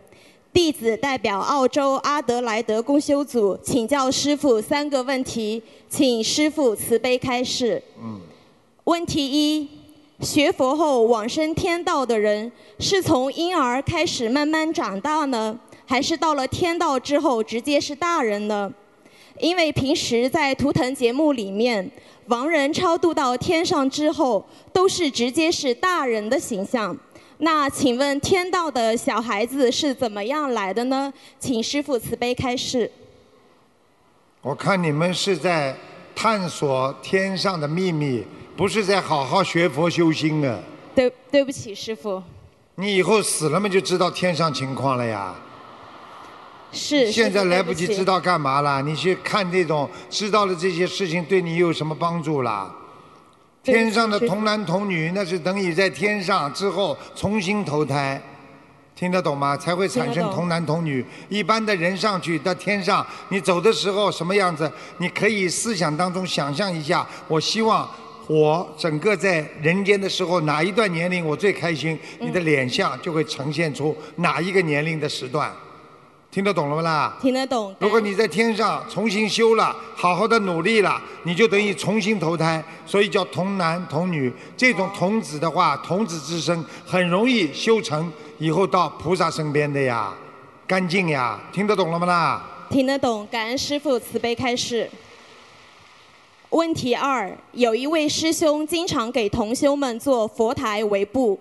[0.50, 7.82] 弟子代表澳洲阿德莱德公修组请教师傅三个问题，请师傅慈悲开示。
[8.84, 9.68] 问题一：
[10.20, 18.72] 学佛后往生天道的人，是从婴儿开始慢慢长大呢，还是到了天道之后直接是大人呢？
[19.38, 21.90] 因为平时在图腾节目里面，
[22.28, 26.96] 亡人超度到天上之后，都是直接是大人的形象。
[27.40, 31.12] 那请问天道的小孩子是怎么样来的呢？
[31.38, 32.90] 请师父慈悲开示。
[34.40, 35.76] 我看你们是在
[36.16, 38.24] 探索天上的秘密，
[38.56, 40.58] 不是在好好学佛修心啊。
[40.96, 42.20] 对，对不起，师父。
[42.74, 45.34] 你以后死了嘛，就知道天上情况了呀。
[46.72, 47.12] 是。
[47.12, 48.82] 现在来不及知道干嘛了？
[48.82, 52.74] 你去看这种，知道了这些事情，对你有什么帮助啦？
[53.62, 58.20] 天上的童男童女，那是等于在天上之后重新投胎，
[58.94, 59.56] 听得懂吗？
[59.56, 61.04] 才会产生童男童女。
[61.28, 64.70] 一般的人上去到天上，你走的时候什么样子？
[64.98, 67.06] 你可以思想当中想象一下。
[67.26, 67.88] 我希望
[68.26, 75.52] 我整个在人间的时候哪一段年龄我最开心，你的脸相就会呈现出哪一个年龄的时段。
[76.38, 77.16] 听得懂了不啦？
[77.20, 77.74] 听得懂。
[77.80, 84.32] 如果你在天上重新修了，好好的努力了，你就等于重新投胎，所以叫童男童女。
[84.56, 88.08] 这种童子的话，童子之身很容易修成，
[88.38, 90.14] 以后到菩萨身边的呀，
[90.64, 91.40] 干净呀。
[91.52, 92.40] 听得懂了吗啦？
[92.70, 94.88] 听得懂，感恩师父慈悲开示。
[96.50, 101.36] 问题二：有一位师兄经常给同修们做佛台围布，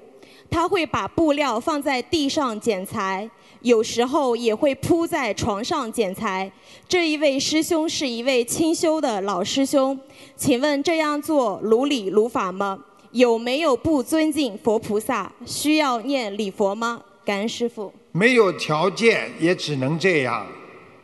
[0.50, 3.30] 他会把布料放在地上剪裁。
[3.62, 6.52] 有时候也会铺在床上剪裁。
[6.88, 10.00] 这一位师兄是一位清修的老师兄，
[10.36, 12.80] 请问这样做如理如法吗？
[13.12, 15.32] 有没有不尊敬佛菩萨？
[15.46, 17.02] 需要念礼佛吗？
[17.26, 17.94] 感恩师傅。
[18.12, 20.46] 没有条件也只能这样。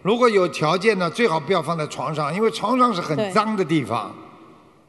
[0.01, 4.14] 如果有条件呢，最好不要放在床上，因为床上是很脏的地方，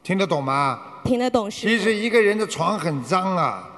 [0.03, 0.79] 听得懂吗？
[1.03, 1.49] 听得懂。
[1.49, 3.69] 其实一个人的床很脏啊，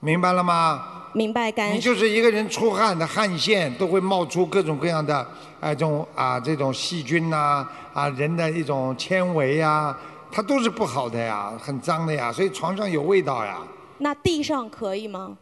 [0.00, 0.95] 明白了吗？
[1.16, 1.76] 明白感恩。
[1.76, 5.26] 你就是一个人出汗的汗腺都会冒出各种各样的
[5.60, 9.96] 哎、这种啊这种细菌呐啊人的一种纤维呀，
[10.30, 13.62] 它都是不好的呀，很脏的呀，所以床上有味道呀。
[13.96, 15.38] 那地上可以吗？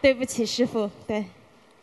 [0.00, 1.24] 对不起，师傅，对，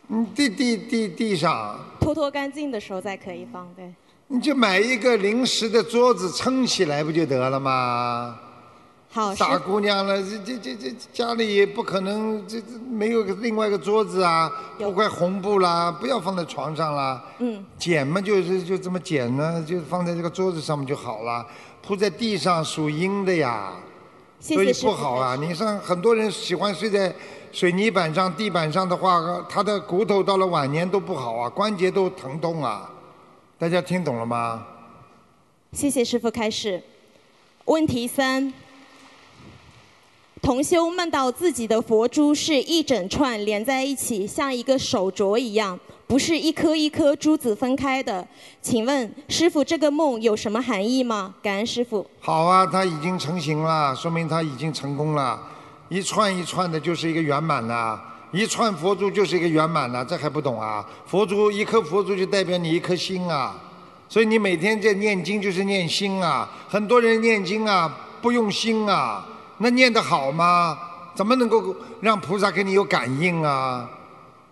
[0.08, 3.94] 嗯，地地地地上，拖拖干净的时候再可以放，对。
[4.28, 8.36] 你就买一个临时的桌子撑起来不就得了吗？
[9.12, 17.24] 好，大姑娘了，这这这这家里也不可能这这没有个另外一个桌子啊，铺块红布啦，不要放在床上啦。
[17.40, 21.46] 嗯，剪嘛就是就这么剪呢，就放在这个桌子上面就好了。
[21.82, 23.74] 铺在地上属阴的呀，
[24.40, 25.38] 所以不好啊。
[25.40, 27.14] 你像很多人喜欢睡在
[27.54, 32.90] 水泥板上、地板上的话，他的骨头到了晚年都不好啊，关节都疼痛啊。
[33.58, 34.66] 大家听懂了吗？
[35.72, 36.84] 谢谢师傅开始。
[37.64, 38.54] 问题三：
[40.42, 48.28] 同修梦到自己的佛珠是一整串连在一起，像一个手镯一样，不是一颗一颗珠子分开的。
[48.62, 51.34] 请问师傅，这个梦有什么含义吗？
[51.42, 52.06] 感恩师傅。
[52.20, 55.42] 好啊，它已经成型了，说明它已经成功了。
[55.88, 58.02] 一串一串的，就是一个圆满了。
[58.36, 60.86] 一串佛珠就是一个圆满了，这还不懂啊？
[61.06, 63.56] 佛珠一颗佛珠就代表你一颗心啊，
[64.10, 66.50] 所以你每天在念经就是念心啊。
[66.68, 69.26] 很多人念经啊不用心啊，
[69.60, 70.78] 那念得好吗？
[71.16, 73.90] 怎么能够让菩萨给你有感应啊？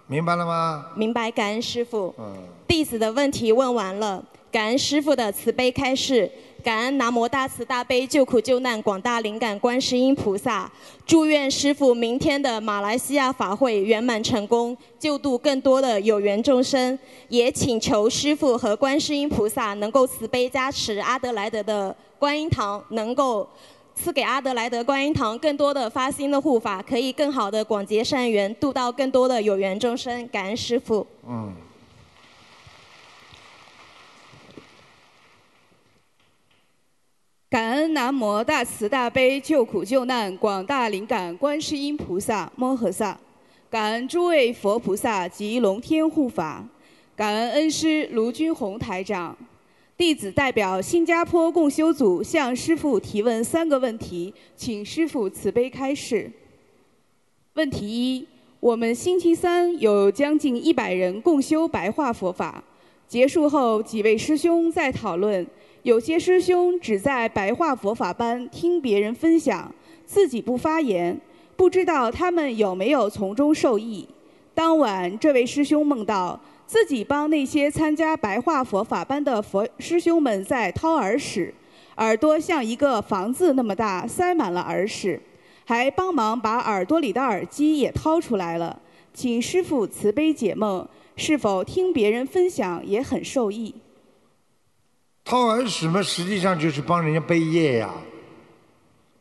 [0.08, 0.86] 明白了吗？
[0.96, 2.16] 明白，感恩师傅。
[2.18, 2.24] 嗯。
[2.66, 6.32] 弟子的问题问完了，感恩师傅的慈悲开示，
[6.64, 10.72] 感恩南无大慈大悲救苦救难广大灵感观世音菩萨，
[11.06, 16.98] 祝愿师傅明天的马来西亚法会圆满成功，救度更多的有缘众生，
[17.28, 23.46] 也请求师傅和观世音菩萨能够慈悲加持阿德莱德的观音堂，能够。
[23.96, 30.28] 赐给阿德莱德观音堂更多的发心的护法，可以更好的广结善缘，度到更多的有缘众生。
[30.30, 31.06] 感恩师傅。
[31.30, 31.54] 嗯。
[37.54, 43.16] 感恩南无大慈大悲救苦救难广大灵感观世音菩萨摩诃萨，
[43.70, 46.68] 感恩诸位佛菩萨及龙天护法，
[47.16, 49.38] 感恩恩师卢军宏台长。
[49.96, 56.32] 弟子代表新加坡共修组向师父提问三个问题，请师父慈悲开示。
[57.54, 58.28] 问题一：
[58.60, 62.64] 我们星期三有将近一百人共修白话佛法，
[63.08, 65.46] 结束后几位师兄在讨论。
[65.84, 69.70] 有些师兄只在白话佛法班听别人分享，
[70.06, 71.20] 自己不发言，
[71.58, 74.08] 不知道他们有没有从中受益。
[74.54, 81.54] 当晚，这位师兄梦到自己帮那些参加白话佛法班的佛师兄们在掏耳屎，
[81.98, 85.22] 耳朵像一个房子那么大，塞满了耳屎，
[85.66, 88.80] 还帮忙把耳朵里的耳机也掏出来了。
[89.14, 93.76] 请师父慈悲解梦，是否听别人分享也很受益？
[95.26, 97.90] 掏耳屎嘛，实际上就是帮人家背业呀，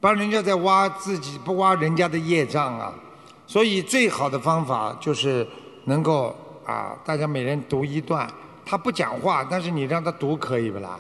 [0.01, 2.93] 帮人家在挖自己，不挖人家的业障啊。
[3.47, 5.47] 所以最好的方法就是
[5.85, 6.35] 能够
[6.67, 8.29] 啊，大家每人读一段。
[8.65, 10.99] 他不讲话，但是你让他读可以不啦？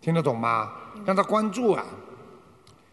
[0.00, 0.70] 听得懂吗？
[1.04, 1.84] 让他关注啊。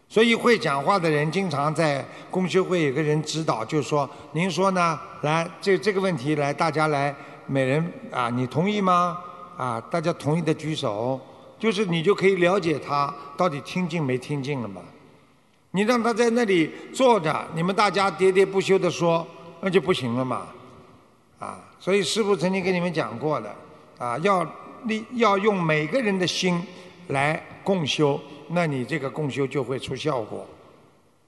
[0.08, 4.98] 所以会讲话的人经常在公修会有个人指导，就说，您说呢？
[5.22, 7.14] 来，这这个问题来，大家来，
[7.46, 9.18] 每人啊，你同意吗？
[9.62, 11.20] 啊，大家同意的举手，
[11.56, 14.82] 就是你就可以了解他到底听进没听进了嘛。
[15.70, 19.24] 你让他在那里坐着，你们大家喋喋不休的说，
[19.60, 20.48] 那就不行了嘛。
[21.38, 23.54] 啊，所以师父曾经跟你们讲过的，
[23.98, 24.44] 啊，要
[24.86, 26.60] 利要用每个人的心
[27.10, 30.44] 来共修，那你这个共修就会出效果，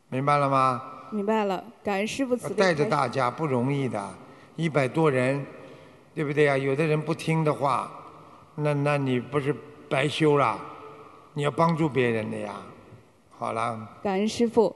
[0.09, 0.83] 明白了吗？
[1.13, 2.57] 明白了，感恩师父慈悲。
[2.57, 4.13] 带着大家不容易的，
[4.57, 5.47] 一百多人，
[6.17, 6.59] 对不对啊？
[6.59, 7.89] 有的人不听的话，
[8.57, 9.55] 那那你不是
[9.89, 10.61] 白修了？
[11.35, 12.55] 你要帮助别人的呀。
[13.31, 14.75] 好了，感恩师父。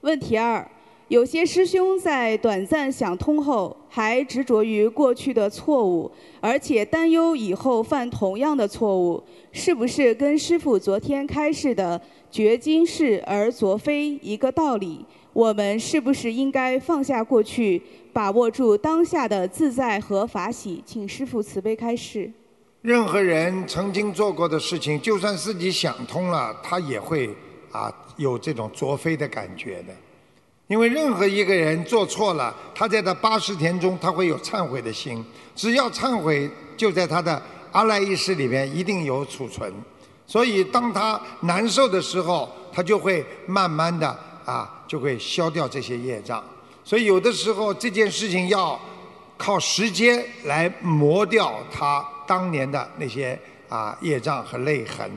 [0.00, 0.66] 问题二：
[1.08, 6.10] 有些师兄在短暂想通后，还执着于过去的错误，
[6.40, 12.00] 而且担忧以后犯同样的错误，是不是跟师父昨天开示的
[12.32, 15.04] “觉今是而昨非”一个道理？
[15.34, 17.82] 我们是不是应该放下过去，
[18.14, 20.82] 把握住当下的自在和法喜？
[20.86, 22.32] 请师父慈悲开示。
[22.82, 27.28] 任何人曾经做过的事情，就算自己想通了，他也会
[27.70, 29.92] 啊有这种作废的感觉的。
[30.66, 35.22] 因为任何一个人做错了，他在他八十天中，他会有忏悔的心。
[35.54, 39.70] 只要忏悔，就在他的阿赖耶识里面一定有储存。
[40.26, 44.08] 所以，当他难受的时候，他就会慢慢的
[44.46, 46.42] 啊，就会消掉这些业障。
[46.82, 48.80] 所以，有的时候这件事情要
[49.36, 53.36] 靠时间来磨掉它当年的那些
[53.68, 55.10] 啊业障和泪痕。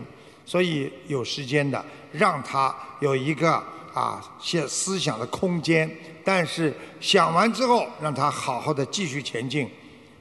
[0.45, 3.61] 所以，有时间的让他有一个。
[3.93, 5.87] 啊，些思想的空间，
[6.23, 9.69] 但是想完之后，让他好好的继续前进，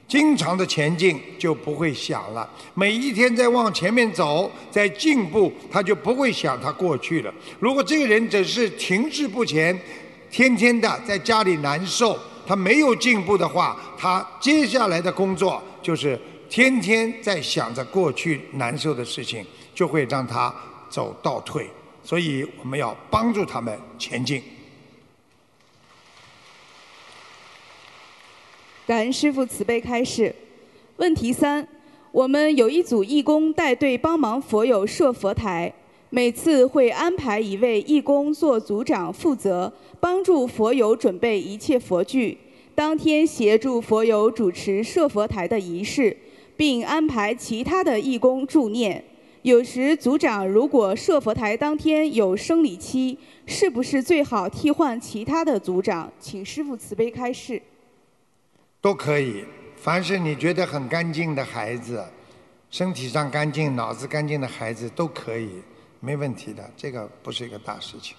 [0.07, 2.47] 经常的前进就不会想了。
[2.75, 7.33] 每一天在往前面走，在进步，他就不会想他过去了。
[7.59, 9.75] 如果这个人只是停滞不前，
[10.29, 12.15] 天天的在家里难受，
[12.45, 16.19] 他没有进步的话，他接下来的工作就是
[16.53, 19.43] 天天在想着过去难受的事情，
[19.73, 20.53] 就会让他
[20.87, 21.67] 走倒退。
[22.03, 24.39] 所以我们要帮助他们前进。
[28.85, 30.35] 感恩师父慈悲开示。
[30.97, 31.67] 问题三：
[32.11, 35.73] 我们有一组义工带队帮忙佛友设佛台，
[36.11, 42.37] 每次会安排一位义工做组长，负责帮助佛友准备一切佛具，
[42.75, 46.15] 当天协助佛友主持设佛台的仪式，
[46.63, 49.03] 并安排其他的义工助念。
[49.41, 56.09] 有时组长如果设佛台当天有生理期，是不是最好替换其他的组长？
[56.21, 57.61] 请师父慈悲开示。
[58.79, 59.43] 都可以，
[59.75, 62.01] 凡是你觉得很干净的孩子，
[62.69, 65.49] 身体上干净、脑子干净的孩子都可以，
[65.99, 68.15] 没问题的，这个不是一个大事情。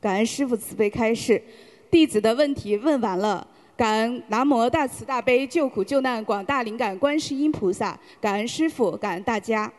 [0.00, 1.42] 感恩师父慈悲开示，
[1.90, 3.44] 弟子的问题问完了。
[3.76, 9.72] 感恩南无大慈大悲救苦救难广大灵感观世音菩萨，感恩师父，感恩大家。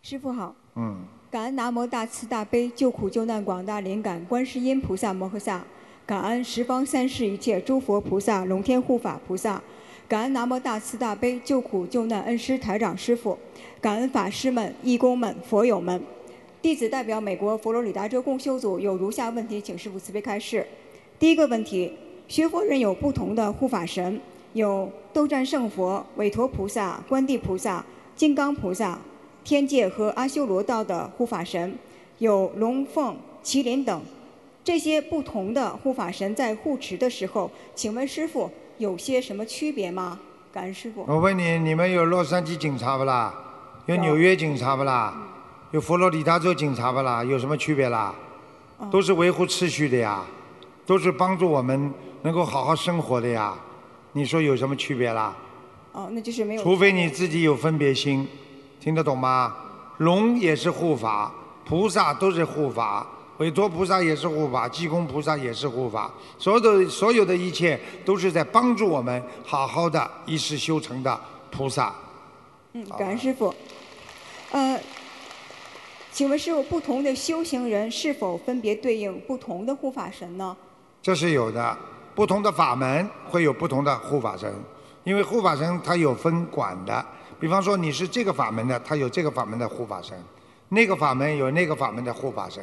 [0.00, 5.62] 师傅好，嗯，感恩南无大慈大悲救苦救难广大灵感观世音菩萨摩诃萨，
[6.06, 9.62] 感恩十方三世一切诸佛菩萨龙天护法菩萨，
[10.08, 13.38] 感恩南无大慈大悲救苦救难恩师台长师傅，
[13.82, 16.02] 感恩法师们、义工们、佛友们。
[16.62, 20.64] 弟子代表美国佛罗里达州共修组有如下问题，请师傅慈悲开示。
[21.18, 21.92] 第一个问题，
[22.28, 24.20] 学佛人有不同的护法神，
[24.52, 27.84] 有斗战胜佛、韦陀菩萨、观地菩萨、
[28.14, 28.96] 金刚菩萨。
[29.42, 31.76] 天界和阿修罗道的护法神
[32.18, 34.00] 有龙凤、麒麟等，
[34.62, 38.48] 这些不同的护法神在护持的时候，请问师傅
[38.78, 40.20] 有些什么区别吗？
[40.52, 41.04] 感恩师傅。
[41.08, 43.34] 我问你，你们有洛杉矶警察不啦？
[43.86, 45.30] 有纽约警察不啦？
[45.72, 47.24] 有佛罗里达州警察不啦？
[47.24, 48.14] 有什么区别啦？
[48.90, 50.22] 都是维护秩序的呀，
[50.84, 53.54] 都是帮助我们能够好好生活的呀。
[54.12, 55.34] 你说有什么区别啦？
[55.92, 56.62] 哦，那就是没有。
[56.62, 58.28] 除非你自己有分别心。
[58.80, 59.54] 听得懂吗？
[59.98, 61.32] 龙也是护法，
[61.64, 63.06] 菩萨都是护法，
[63.38, 71.18] 韦陀菩萨也是护法，济公菩萨也是护法，所有的所有的一切都是在帮助我们好好的一世修成的
[71.50, 71.94] 菩萨。
[72.74, 73.54] 嗯，感恩师傅。
[74.50, 74.78] 呃，
[76.12, 80.54] 请问师傅，不同的修行人是否分别对应不同的护法神呢？
[81.00, 81.74] 这是有的，
[82.14, 84.52] 不同的法门会有不同的护法神，
[85.04, 87.02] 因为护法神他有分管的。
[87.40, 90.14] 比方说你是这个法门的，他有这个法门的护法神；
[90.68, 92.62] 那个法门有那个法门的护法神，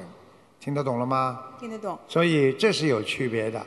[0.59, 1.39] 听得懂了吗？
[1.59, 1.97] 听得懂。
[2.07, 3.59] 所以这是有区别的，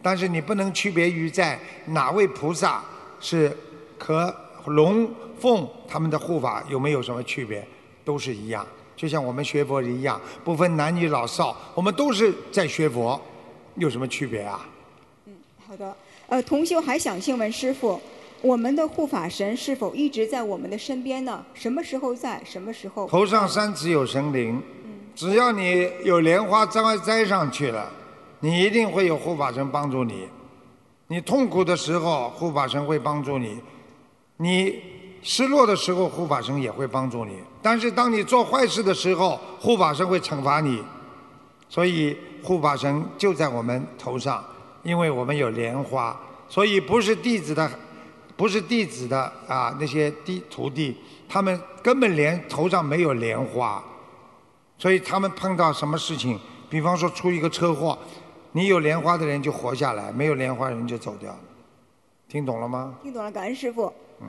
[0.00, 2.82] 但是你不能区别于在哪位菩萨
[3.20, 3.54] 是
[3.98, 4.34] 和
[4.64, 5.06] 龙
[5.38, 7.68] 凤他们的护法有没有什么区别，
[8.02, 8.66] 都是一样。
[8.96, 13.20] 就像我们学佛一样，不分男女老少，我们都是在学佛，
[13.76, 14.66] 有什么区别啊？
[15.26, 15.34] 嗯，
[15.66, 15.94] 好的。
[16.28, 18.00] 呃，同修还想请问师傅。
[18.42, 21.44] 我们的护法神是否一直在我们的身边呢？
[21.54, 22.40] 什么时候在？
[22.44, 23.08] 什么时候？
[23.08, 24.62] 头上三尺有神灵，
[25.14, 27.90] 只要你有莲花栽栽上去了，
[28.40, 30.28] 你一定会有护法神帮助你。
[31.08, 33.56] 你痛苦的时候，护法神会帮助你；
[34.36, 34.82] 你
[35.28, 37.40] 失落的时候，护法神也会帮助你。
[37.60, 40.80] 但是当你做坏事的时候，护法神会惩罚你。
[41.68, 44.42] 所以护法神就在我们头上，
[44.84, 46.16] 因为我们有莲花，
[46.48, 47.68] 所以不是弟子的。
[48.36, 50.96] 不是弟子的啊，那些弟徒弟，
[51.28, 53.82] 他们根本连头上没有莲花，
[54.78, 56.38] 所以他们碰到什么事情，
[56.70, 57.98] 比方说出一个车祸，
[58.52, 61.38] 你有莲花的人就活下来，没有莲花人就走掉了。
[62.28, 62.94] 听懂了吗？
[63.02, 63.92] 听懂了，感恩师傅。
[64.20, 64.28] 嗯。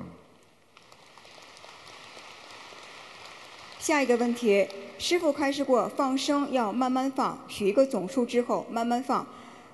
[3.88, 4.68] 下一个问题，
[5.00, 9.26] 师傅开示过放生要慢慢放，许一个总数之后慢慢放。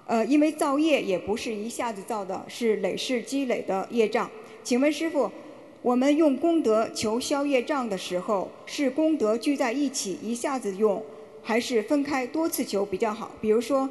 [0.05, 4.29] 呃，因为造业也不是一下子造的，是累世积累的业障。
[4.63, 5.31] 请问师傅，
[5.81, 11.03] 我们用功德求消业障的时候，是功德聚在一起一下子用，
[11.41, 13.31] 还是分开多次求比较好？
[13.41, 13.89] 比如说，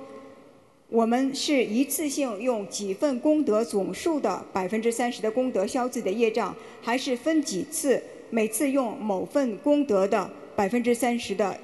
[0.89, 8.01] 我们是一次性用几份功德总数的百分之三十的功德消自己的业障，还是分几次，
[8.35, 11.55] 每次用某份功德的百分之三十的，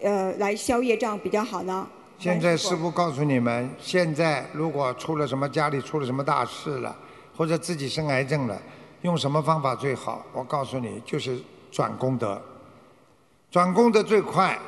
[0.00, 1.86] 呃，来消业障比较好呢？
[2.18, 6.96] 现在师傅告诉你们，现在如果出了什么家里出了什么大事了，
[7.36, 8.58] 或者自己生癌症了，
[9.02, 10.24] 用什么方法最好？
[10.32, 11.38] 我告诉你，就是
[11.70, 12.40] 转功德，
[13.50, 14.58] 转功德最快，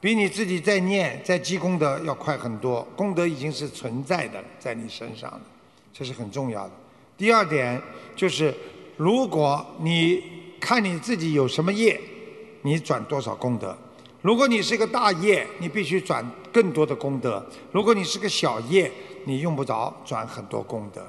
[0.00, 2.84] 比你自己在念在积功德要快很多。
[2.96, 5.40] 功德已经是存在的，在你身上的，
[5.92, 6.72] 这是很重要的。
[7.16, 7.80] 第二点
[8.16, 8.52] 就是，
[8.96, 10.33] 如果你
[10.64, 12.00] 看你自己有什么业，
[12.62, 13.76] 你转多少功德。
[14.22, 17.38] 如果你是个大业，你必须转更多的功德；
[17.70, 18.90] 如果你是个小业，
[19.26, 21.06] 你用不着转很多功德，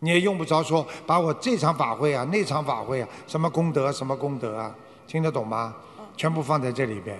[0.00, 4.74] 你也用不着说把我这场法会啊、那场法会啊，什么功德、什么功德啊，
[5.06, 5.74] 听得懂吗？
[6.14, 7.18] 全部放在这里边。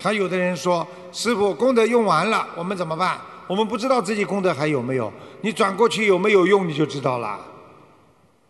[0.00, 3.20] 还有的人说：“师傅，功德用完了，我们怎么办？
[3.46, 5.12] 我们不知道自己功德还有没有。
[5.42, 7.38] 你转过去有没有用，你就知道了。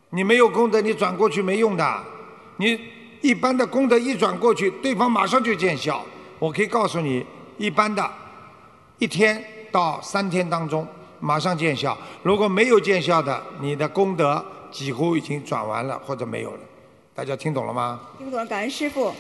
[0.09, 2.05] 你没有功德，你转过去没用的。
[2.59, 2.79] 你
[3.21, 6.05] 一般的功德一转过去，对方马上就见效。”
[6.39, 8.09] 我可以告诉你，一般的，
[8.99, 9.43] 一天
[9.73, 10.87] 到三天当中
[11.19, 11.99] 马上见效。
[12.23, 16.61] 如果没有见效的，你的功德几乎已经转完了或者没有了。
[17.13, 18.01] 大家听懂了吗？
[18.19, 19.13] 听懂了，感恩师傅。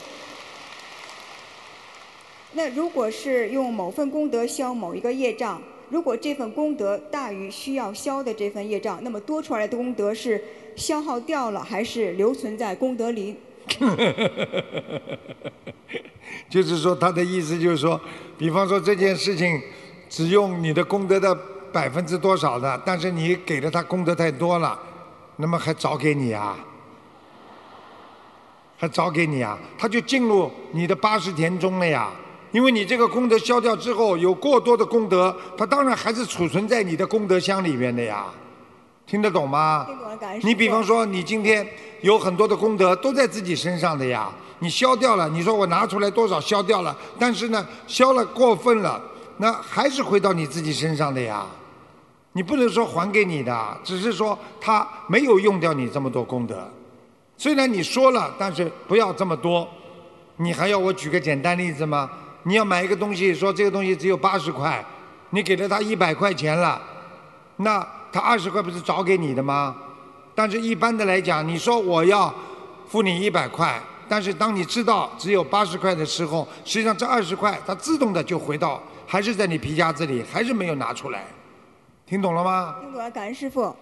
[2.52, 5.60] 那如果是用某份功德消某一个业障，
[5.90, 10.42] 如果这份功德大于需要消的这份业障，那么多出来的功德是
[10.78, 13.36] 消耗掉了，还是留存在功德林？
[16.48, 18.00] 就是说，他的意思就是说，
[18.38, 19.60] 比方说这件事情
[20.08, 21.36] 只用你的功德的
[21.72, 24.78] 百分之多少的，但是你给了他功德太多了，
[25.36, 26.56] 那么还找给你啊？
[28.78, 29.58] 还找给你啊？
[29.76, 32.10] 他就进入你的八十田中了呀。
[32.50, 38.24] 因为你这个功德消掉之后，有过多的功德，他当然还是储存在你的功德箱里面的呀。
[39.08, 39.86] 听得懂吗？
[39.88, 41.66] 听懂，感你比方说，你今天
[42.02, 44.30] 有很多的功德都在自己身上的呀。
[44.58, 49.00] 你消掉了，你说我拿出来多少消掉了，但是呢，消了过分了，
[49.38, 51.46] 那还是回到你自己身上的呀。
[52.32, 56.68] 你不能说还给你的，只是说他没有用掉你这么多功德。
[57.36, 59.66] 虽然你说了，但是不要这么多。
[60.36, 62.10] 你还要我举个简单例子吗？
[62.42, 64.84] 你要买一个东西，说这个东西只有八十块，
[65.30, 66.80] 你给了他一百块钱了，
[67.56, 69.76] 那他二十块不是找给你的吗？
[70.34, 72.32] 但是一般的来讲，你说我要
[72.88, 73.80] 付你一百块。
[74.08, 81.26] 但是当你知道只有八十块的时候，实际上这二十块它自动的就回到，还是在你皮夹子里，还是没有拿出来，
[82.06, 82.76] 听懂了吗？
[82.80, 83.74] 听懂了，感恩师傅。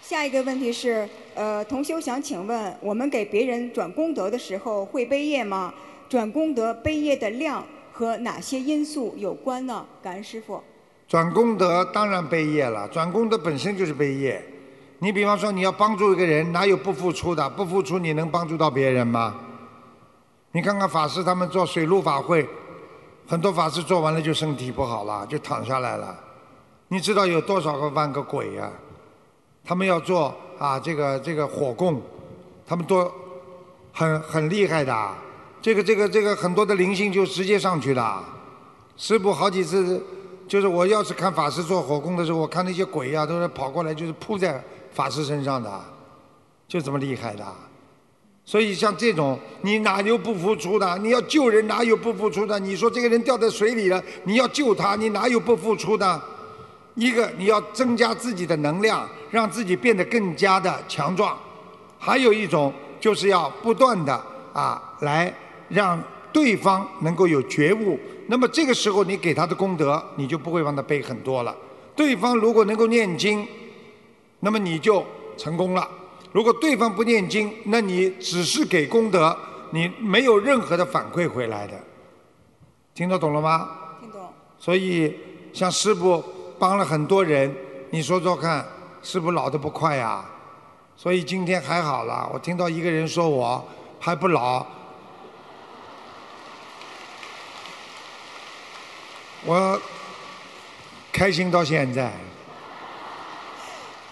[0.00, 5.74] 下一个问题是，呃，同修想请问，我们给别人转功德的时候会背业吗？
[6.08, 7.62] 转功德背业的量
[7.92, 9.84] 和哪些因素有关呢？
[10.02, 10.64] 感恩师傅。
[11.08, 14.44] 转功德当然背业了，转功德本身就是背业。
[14.98, 17.48] 你比方说你要帮助一个人，哪有不付出的？
[17.48, 19.34] 不付出你能帮助到别人吗？
[20.52, 22.46] 你看看法师他们做水陆法会，
[23.26, 26.14] 很多法师做完了就身体不好了，就躺下来了。
[26.88, 28.70] 你知道有多少个万个鬼呀？
[29.64, 32.02] 他们要做啊这个这个火供，
[32.66, 33.10] 他们都
[33.92, 35.14] 很很厉害的。
[35.62, 38.22] 这个这个这个很多的灵性就直接上去了。
[38.96, 40.02] 师傅好几次，
[40.48, 44.60] 就是我要是看法师做火供的时候，我看那些鬼呀，都是跑过来就是扑在。
[44.90, 45.70] 法师身上的，
[46.66, 47.44] 就这么厉害的，
[48.44, 50.98] 所以像这种，你哪有不付出的？
[50.98, 52.58] 你要救人，哪有不付出的？
[52.58, 56.20] 你说这个人掉在水里了，你要救他，你哪有不付出的？
[56.94, 61.36] 一个你要增加自己的能量，让自己变得更加的强壮；
[61.96, 64.20] 还有一种就是要不断的
[64.52, 65.32] 啊，来
[65.68, 68.00] 让对方能够有觉悟。
[68.28, 71.54] 那么这个时候，你给他的功德，你就不会帮他背很多了。
[71.96, 73.46] 对方如果能够念经。
[74.40, 75.04] 那么你就
[75.36, 75.90] 成功了。
[76.30, 79.36] 如果对方不念经，那你只是给功德，
[79.72, 81.74] 你没有任何的反馈回来的。
[82.94, 83.68] 听得懂了吗？
[84.00, 84.20] 听懂。
[84.56, 85.12] 所以
[85.52, 86.22] 像师傅
[86.56, 87.52] 帮了很多人，
[87.90, 88.64] 你说说看，
[89.02, 90.24] 师傅老的不快呀？
[90.96, 93.66] 所以今天还好了，我听到一个人说我
[93.98, 94.64] 还不老，
[99.44, 99.80] 我
[101.12, 102.12] 开心到现在。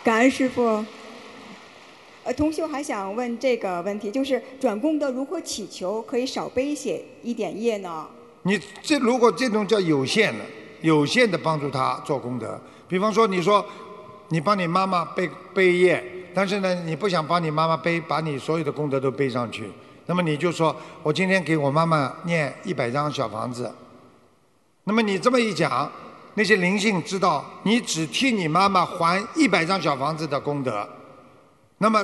[0.04, 0.84] 感恩师傅。
[2.24, 8.04] 呃，同修还想问这个问题，就是转功德如何祈求可以少背些一点业呢？
[8.42, 10.44] 你这如果这种叫有限的，
[10.80, 12.60] 有限的帮助他做功德。
[12.88, 13.64] 比方说，你说
[14.30, 16.02] 你帮你妈妈背背业，
[16.34, 19.70] 但是呢，你不想帮你妈妈背，把你所有的功德都背上去，
[20.06, 20.74] 那么你就说
[21.04, 23.72] 我今天给我妈妈念一百张小房子。
[24.88, 25.90] 那么你这么一讲，
[26.34, 30.88] 那些灵性知道你只替你妈妈还一百张小房子的功德，
[31.78, 32.00] 那么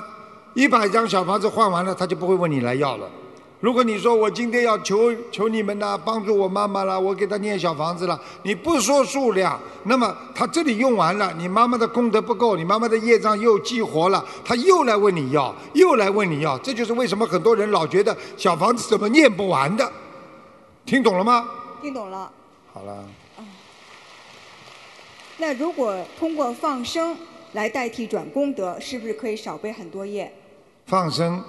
[0.54, 3.08] 一百张小房子换完了，他就不会问你来要了。
[3.60, 19.88] 如果你说我今天要求求你们呐，帮助我妈妈了，我给她念小房子了，你不说数量，那么他这里用完了，你妈妈的功德不够，你妈妈的业障又激活了，他又来问你要，又来问你要，这就是为什么很多人老觉得小房子怎么念不完的，
[20.84, 21.46] 听懂了吗？
[21.80, 22.28] 听懂了。
[22.72, 23.04] 好了，
[25.36, 27.16] 那如果通过放生
[27.52, 30.32] 来代替转功德，是不是可以少背很多页？
[30.86, 31.44] 放生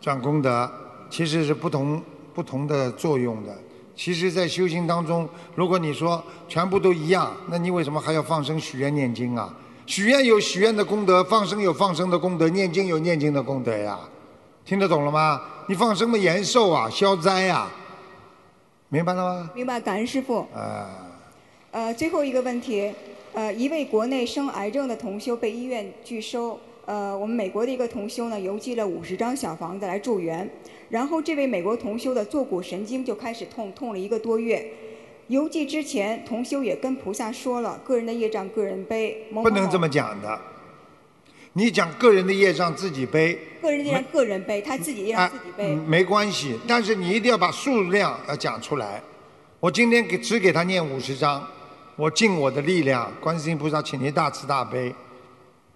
[0.00, 0.70] 转功德
[1.10, 2.00] 其实是不同
[2.32, 3.56] 不同的作用的。
[3.96, 9.52] 其实，在修行当中，如果你说全部都一样，那你为什么还要放生、许愿、念经啊？
[9.86, 13.98] 许愿有许愿的功德，放生有放生的功德，念经有念经的功德呀。
[14.64, 15.42] 听得懂了吗？
[15.66, 17.68] 你放生嘛延寿啊，消灾啊，
[18.92, 19.50] 明白了吗？
[19.54, 20.38] 明白，感恩师傅。
[20.52, 21.12] 啊，
[21.70, 22.92] 呃，最后一个问题，
[23.32, 30.50] 呃，一位国内生癌症的同修被医院拒收，呃，我们美国的一个同修呢邮寄了五十张小房子来助缘，
[30.88, 34.66] 然后这位美国同修的坐骨神经就开始痛，痛了一个多月。
[35.28, 39.28] 邮寄之前，同修也跟菩萨说了，个人的业障个人背。
[39.30, 40.40] 某某某不能这么讲的。
[41.52, 45.74] 你讲个人的业障自己背，个人的业障个人背，他自己业障自己背。
[45.74, 49.02] 嗯没关系，但是你一定要把数量要讲出来。
[49.58, 51.44] 我今天给只给他念五十章，
[51.96, 54.94] 我尽我的力量，观世音菩萨，请您大慈大悲，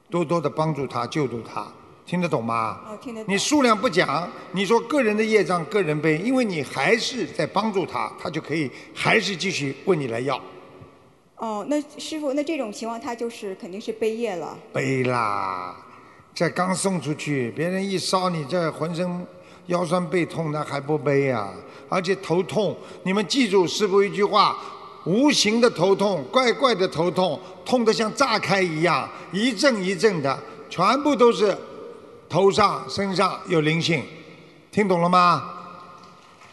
[0.09, 1.67] 多多的帮助他，救助他，
[2.07, 2.81] 听得懂吗？
[2.87, 3.35] 哦，听得懂。
[3.35, 10.41] 你数量不讲，你说个人的业障个人背，因为你还是在帮助他，他就可以还是继续问你来要
[11.37, 14.57] 哦，那师傅，那这种情况他就是肯定是背业了。
[14.73, 15.77] 背啦。
[16.35, 19.25] 这刚送出去，别人一烧你这浑身
[19.67, 21.49] 腰酸背痛，那还不背呀、
[21.89, 24.59] 而且头痛，你们记住师傅一句话：
[25.05, 30.37] 无形的头痛，怪怪的头痛，痛得像炸开一样，一阵一阵的，
[30.69, 31.57] 全部都是
[32.29, 34.03] 头上、身上有灵性，
[34.73, 35.54] 听懂了吗？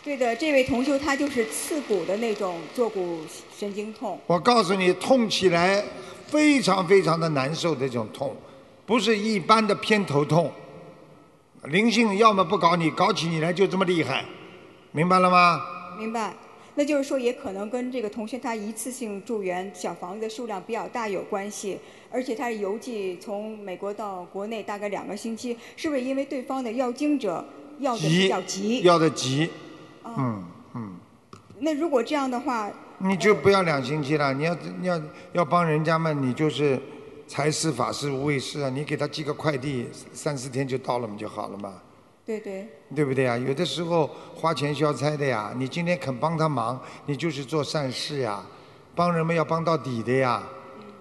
[0.04, 3.20] 对的，这位同修他就是刺骨的那种坐骨
[3.56, 4.20] 神经痛。
[4.26, 5.84] 我告诉你，痛起来
[6.26, 8.36] 非常非常的难受的这种痛，
[8.86, 10.52] 不是一般的偏头痛。
[11.66, 14.26] 灵性要么不搞你，搞起你来就这么厉害，
[14.92, 15.62] 明白了吗？
[16.00, 16.34] 明白。
[16.74, 21.78] 那就是说，也可能跟这个同学他一次性住院小房子的数量比较大有关系，
[22.10, 27.46] 而且他是邮寄从美国到国内大概两个星期，是不是因为对方的要经者
[27.80, 28.82] 要的比较急？
[28.82, 29.50] 要的急，
[30.06, 30.44] 嗯
[30.74, 30.96] 嗯，
[31.60, 34.34] 那如果这样的话，你就不要两星期了。
[34.34, 35.02] 你要你要
[35.34, 36.80] 要帮人家嘛，你就是
[37.28, 41.74] 财施法施无畏施啊，你给他寄个快递，三四天就到了嘛就好了嘛。
[42.24, 43.38] 对对，对不对啊？
[43.38, 48.44] 有的时候花钱消灾的呀，你今天肯帮他忙，你就是做善事呀，
[48.96, 50.44] 帮人们要帮到底的呀，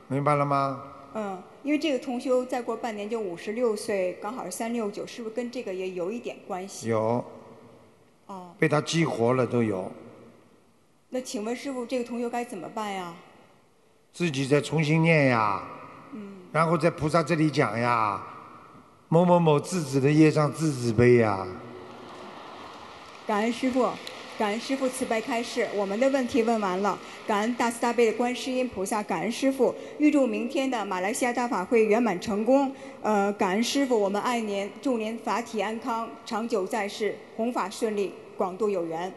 [0.09, 0.83] 明白了吗？
[1.15, 6.89] 嗯，因为这个同修再过半年就五十六岁，刚好是三六九，是不是跟这个也有一点关系？
[6.89, 7.23] 有，
[8.31, 9.91] 哦，被他激活了都有，
[11.09, 13.13] 那请问师傅，这个同学该怎么办呀？
[14.13, 15.65] 自己再重新念呀，
[16.13, 18.23] 嗯，然后在菩萨这里讲呀，
[19.09, 21.45] 某某某自己的业障自己背呀。
[23.27, 23.91] 感恩师傅，
[24.41, 26.99] 感恩师傅慈悲开示，我们的问题问完了。
[27.27, 32.75] 感恩大慈大悲的观世音菩萨，感恩师傅，预祝明天的马来西亚大法会圆满成功。
[33.03, 39.13] 呃，感恩师傅，我们爱您，祝您法体安康，长久在世，弘法顺利，广度有缘。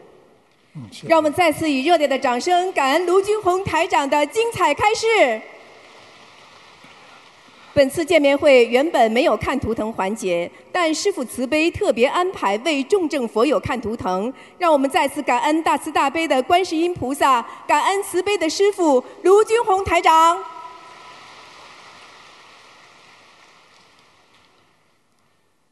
[1.08, 5.40] 让我们再次以热烈的掌声，感恩卢军红台长的精彩开示。
[7.74, 20.38] 本次见面会原本没有看图腾环节，但师父慈悲特别安排为重症佛友看图腾，让我们再次感恩大慈大悲的观世音菩萨，感恩慈悲的师父卢军红台长。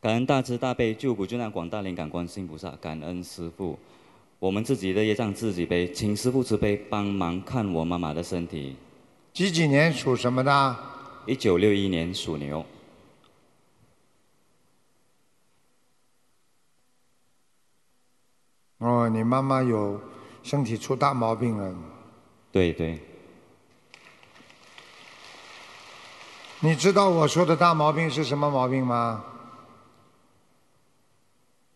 [0.00, 3.78] 感恩大慈大悲救苦救难广大灵感观世音菩萨，感恩师父。
[4.40, 8.74] 我们自己的业障自己背，请师父慈悲帮忙看我妈妈的身体。
[9.32, 10.76] 几几年属什么的？
[11.24, 12.64] 一九六一年属牛。
[18.78, 20.00] 哦，你妈妈有
[20.42, 21.72] 身体出大毛病了。
[22.50, 22.98] 对对，
[26.58, 29.24] 你知道我说的大毛病是什么毛病吗？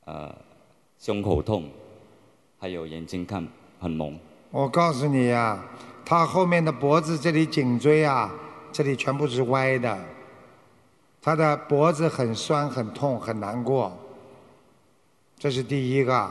[0.06, 0.34] 呃，
[0.98, 1.70] 胸口痛，
[2.58, 3.46] 还有眼睛看
[3.80, 4.18] 很蒙。
[4.50, 5.64] 我告诉你呀、
[6.04, 8.34] 他后面的脖子这里颈椎啊，
[8.76, 9.98] 这里全部是歪的，
[11.22, 13.90] 他的脖子很酸、很痛、很难过。
[15.38, 16.30] 这是第一个。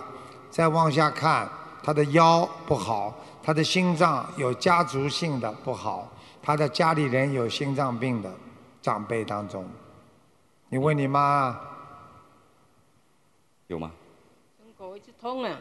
[0.51, 1.49] 再往下看，
[1.81, 3.11] 他的腰不好，
[3.41, 6.07] 他的心脏有家族性的不好，
[6.39, 8.31] 他的家里人有心脏病的
[8.79, 9.67] 长辈当中。
[10.69, 11.59] 你问你妈，
[13.65, 13.91] 有吗？
[14.77, 15.57] 狗一直痛啊，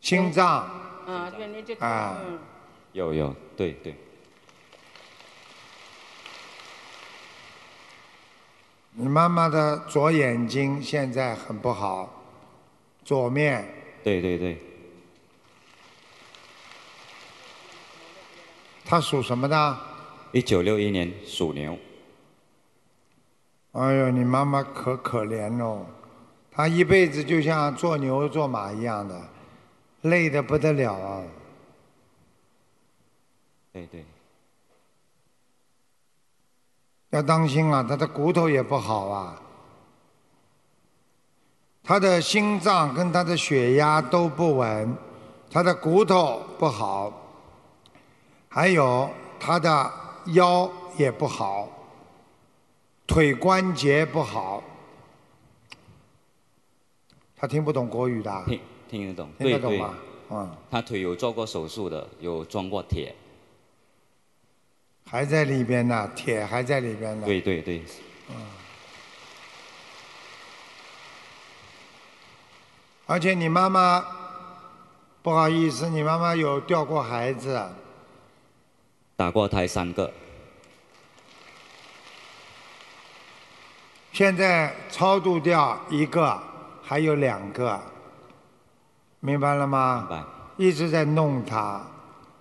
[0.00, 0.46] 心脏
[1.08, 1.32] 啊，
[2.92, 3.96] 有有，对对，
[9.00, 12.22] 你妈妈的左眼睛现在很不好，
[13.02, 13.66] 左面。
[14.04, 14.58] 对对对，
[18.84, 19.78] 她属什么的？
[20.32, 21.78] 一九六一年属牛，
[23.72, 25.86] 哎呦，你妈妈可可怜哦，
[26.50, 29.18] 她一辈子就像做牛做马一样的，
[30.02, 31.22] 累得不得了啊！
[33.72, 34.04] 对对，
[37.10, 39.42] 要当心啊，他的骨头也不好啊，
[41.82, 44.96] 他的心脏跟他的血压都不稳，
[45.50, 47.12] 他的骨头不好，
[48.48, 49.92] 还有他的
[50.26, 51.68] 腰也不好，
[53.06, 54.62] 腿关节不好。
[57.36, 59.94] 他听不懂国语的啊，听听得懂，听得懂吗？
[60.30, 63.12] 嗯，他腿有做过手术的，有装过铁，
[65.10, 67.26] 还在里边呢，铁还在里边呢。
[67.26, 67.82] 对对对，
[68.28, 68.36] 嗯
[73.06, 74.06] 而且你妈妈
[75.20, 77.68] 不好意思，你妈妈有掉过孩子，
[79.16, 80.12] 打过胎三个，
[84.12, 86.40] 现在超度掉一个，
[86.84, 87.80] 还有两个，
[89.18, 90.06] 明白了吗？
[90.08, 90.24] 明白。
[90.56, 91.84] 一直在弄她，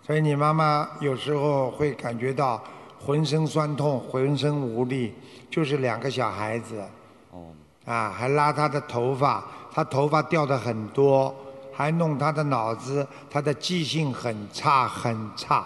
[0.09, 2.59] 所以你妈妈有时候会感觉到
[2.99, 5.13] 浑身酸痛、浑身无力，
[5.51, 6.83] 就是两个小孩子。
[7.29, 7.45] 哦。
[7.85, 11.31] 啊，还拉她的头发，她头发掉的很多，
[11.71, 15.63] 还弄她的脑子，她的记性很差很差。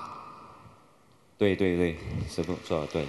[1.38, 1.98] 对对对，
[2.30, 3.08] 师傅说的对，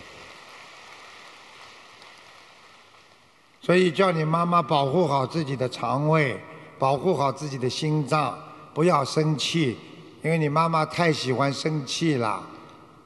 [3.61, 6.40] 所以叫你妈妈保护好自己的肠胃，
[6.78, 8.39] 保护好自己的心脏，
[8.73, 9.77] 不要生气，
[10.24, 12.42] 因为你妈妈太喜欢生气了，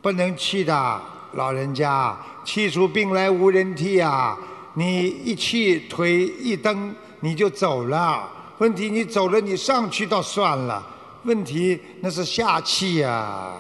[0.01, 4.39] 不能气的，老人家，气出病来无人替啊！
[4.75, 10.81] 你一气腿一蹬你就走了，问题你走了你上去倒算了，
[11.25, 13.53] 问题那是下气呀。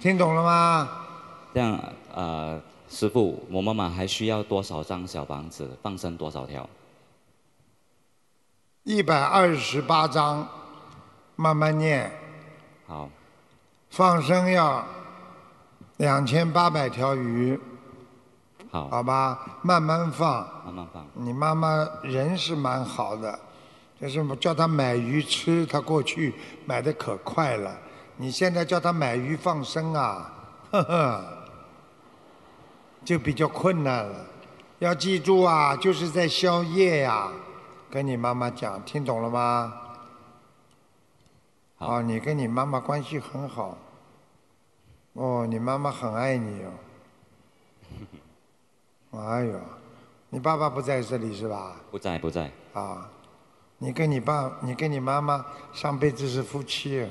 [0.00, 0.88] 听懂了吗？
[1.54, 1.80] 这样
[2.12, 2.60] 呃，
[2.90, 5.70] 师傅，我妈妈还需要多少张小房子？
[5.80, 6.68] 放生多少条？
[8.86, 10.46] 一百二十八章，
[11.34, 12.08] 慢慢念。
[12.86, 13.10] 好，
[13.90, 14.86] 放生要
[15.96, 17.58] 两千八百条鱼，
[18.70, 20.48] 好，好吧，慢慢放。
[20.66, 21.04] 慢慢放。
[21.14, 23.36] 你妈妈人是蛮好的，
[24.00, 26.32] 就是叫她买鱼吃，她过去
[26.64, 27.76] 买的可快了。
[28.16, 30.32] 你现在叫她买鱼放生啊，
[30.70, 31.24] 呵呵，
[33.04, 34.14] 就比较困难了。
[34.78, 37.28] 要记住啊，就是在宵夜呀、
[37.90, 39.82] 跟你妈妈讲，听懂了吗？
[41.78, 43.76] 哦，你跟你妈妈关系很好。
[45.12, 46.72] 哦，你妈妈很爱你哦。
[49.18, 49.60] 哎呦，
[50.30, 51.76] 你爸爸不在这里是吧？
[51.90, 53.08] 不在不在，啊，
[53.78, 57.08] 你跟你爸，你跟你妈妈上辈子是夫妻啊。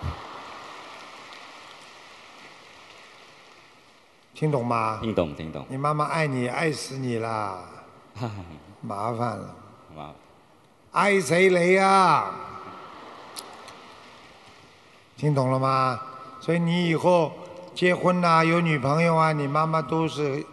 [4.32, 5.00] 听懂吗？
[5.02, 5.66] 听懂听懂。
[5.68, 7.64] 你妈妈爱你，爱死你啦，
[8.14, 8.30] 哈
[8.80, 9.54] 麻烦了，
[9.94, 10.14] 哈，
[10.92, 12.30] 爱谁雷啊？
[15.16, 16.00] 听懂了吗？
[16.40, 17.30] 所以你以后
[17.74, 20.44] 结婚呐、有女朋友啊，你妈妈都是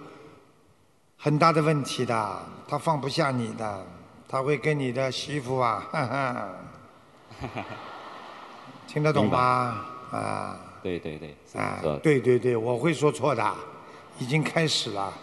[1.17, 3.85] 很大的问题的，她放不下你的，
[4.27, 6.49] 她会跟你的媳妇啊，哈哈，
[8.85, 9.85] 听得懂吗？
[10.11, 13.55] 啊对对对，啊对对对，我会说错的，
[14.19, 15.13] 已经开始了。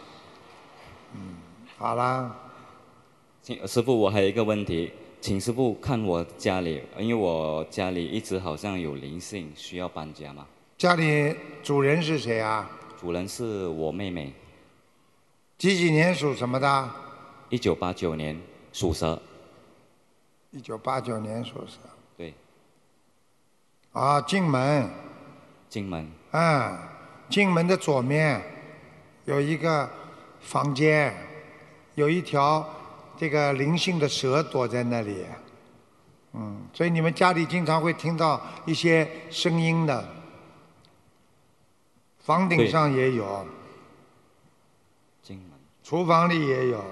[1.14, 1.36] 嗯，
[1.78, 2.43] 好啦，请
[3.66, 4.90] 师傅，我还有一个问题，
[5.20, 10.46] 请师傅看我家里，因为我家里一直好像有灵性，需要搬家吗？
[10.78, 12.70] 家里主人是谁啊？
[12.98, 14.32] 主人是我妹妹，
[15.58, 16.90] 几几年属什么的？
[17.50, 18.40] 一九八九年
[18.72, 19.20] 属蛇，
[20.50, 21.78] 一九八九年属蛇。
[22.16, 22.32] 对，
[23.92, 24.88] 啊，进门，
[25.68, 26.78] 进门，嗯，
[27.28, 28.40] 进门的左面
[29.26, 29.90] 有一个
[30.40, 31.14] 房间，
[31.94, 32.66] 有一条
[33.24, 35.24] 这个灵性的蛇躲在那里。
[36.34, 40.06] 嗯，所以你们家里经常会听到一些声音的，
[42.18, 43.46] 房顶上也有，
[45.82, 46.84] 厨房里也有，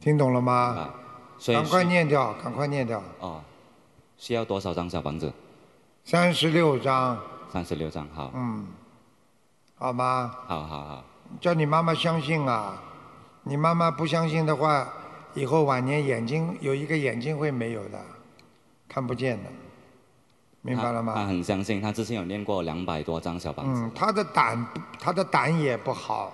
[0.00, 0.90] 听懂了吗？
[1.46, 3.40] 赶快念掉，赶快念掉，哦，
[4.18, 5.32] 需要多少张小房子？
[6.02, 7.16] 三十六张，
[7.52, 8.66] 三十六张，好，嗯，
[9.76, 10.34] 好吗？
[10.48, 11.04] 好好好，
[11.40, 12.82] 叫你妈妈相信啊！
[13.44, 14.86] 你妈妈不相信的话，
[15.34, 17.98] 以后晚年眼睛有一个眼睛会没有的，
[18.88, 19.50] 看不见的，
[20.60, 21.26] 明白了吗他？
[21.26, 23.82] 很相信，他之前有念过两百多张小房子。
[23.82, 24.66] 嗯，他的胆，
[25.00, 26.32] 他的胆也不好，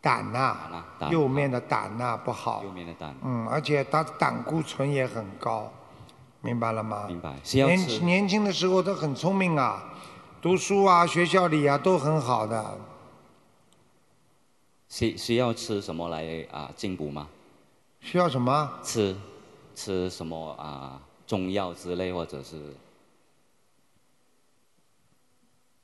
[0.00, 0.56] 胆呐、
[0.98, 2.62] 胆右面的胆呐、不好。
[2.62, 3.12] 右面的胆。
[3.24, 5.68] 嗯，而且他胆固醇也很高，
[6.40, 7.06] 明白了吗？
[7.08, 9.82] 明白年吃年轻的时候都很聪明啊，
[10.40, 12.78] 读书啊，学校里啊都很好的。
[14.96, 17.28] 需需要吃什么来啊进补吗？
[18.00, 18.80] 需要什么？
[18.82, 19.14] 吃
[19.74, 22.74] 吃什么啊中药之类，或者是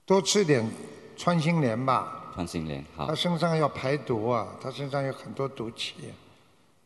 [0.07, 0.67] 多吃点
[1.15, 2.83] 穿心莲吧，穿心莲？
[2.97, 5.93] 好他，身上要排毒啊，他身上有很多毒气，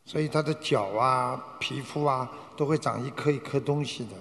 [0.05, 4.17] 所以他的脚啊、皮肤啊都会长一颗一颗东西的。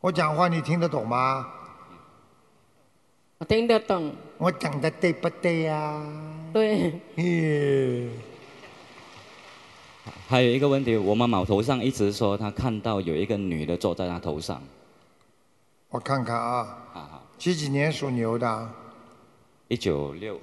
[0.00, 1.46] 我讲话你听得懂吗？
[3.36, 4.14] 我听得懂。
[4.38, 6.02] 我讲的对不对呀、
[6.52, 7.00] 对。
[7.16, 8.08] 咦，
[10.28, 14.62] 还有一个问题，我妈妈头上一直说她看到有一个女的坐在她头上。
[15.88, 16.58] 我看看啊，
[16.94, 18.70] 啊，几几年属牛的？
[19.68, 20.40] 一九六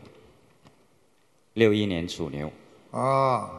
[1.54, 2.52] 六一年属牛，
[2.92, 3.50] 哦，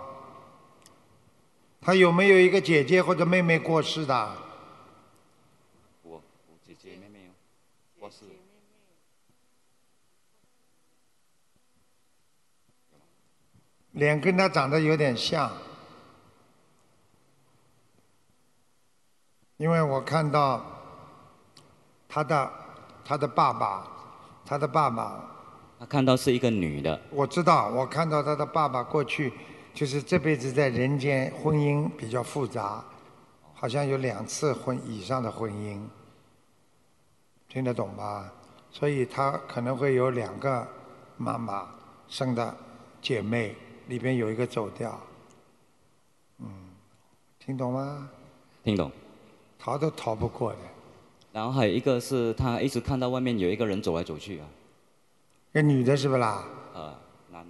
[1.81, 4.37] 他有没有一个姐姐或者妹妹过世的？
[6.03, 6.17] 我
[6.49, 7.31] 我姐姐妹妹
[7.99, 8.25] 过世。
[14.01, 15.53] 脸跟他长得有点像，
[19.59, 20.65] 因为我看到
[22.09, 22.51] 他的
[23.05, 23.87] 他的爸爸，
[24.47, 25.23] 他的爸爸，
[25.79, 29.35] 他看到是一个女的，我知道，我看到他的爸爸过去
[29.75, 32.83] 就是这辈子在人间婚姻比较复杂，
[33.53, 35.79] 好像有两次婚以上的婚姻，
[37.51, 38.33] 听得懂吧？
[38.71, 40.67] 所以他可能会有两个
[41.19, 41.69] 妈妈
[42.09, 42.57] 生的
[43.03, 43.55] 姐妹，
[43.91, 44.99] 里边有一个走掉，
[46.39, 46.47] 嗯，
[47.41, 48.09] 听懂吗？
[48.62, 48.91] 听懂？
[49.59, 50.59] 逃都逃不过的。
[51.33, 54.47] 然后还有一个是他一直看到外面有一个人走来走去啊，
[55.53, 56.45] 个女的是不啦？
[56.73, 56.97] 呃，
[57.33, 57.45] 男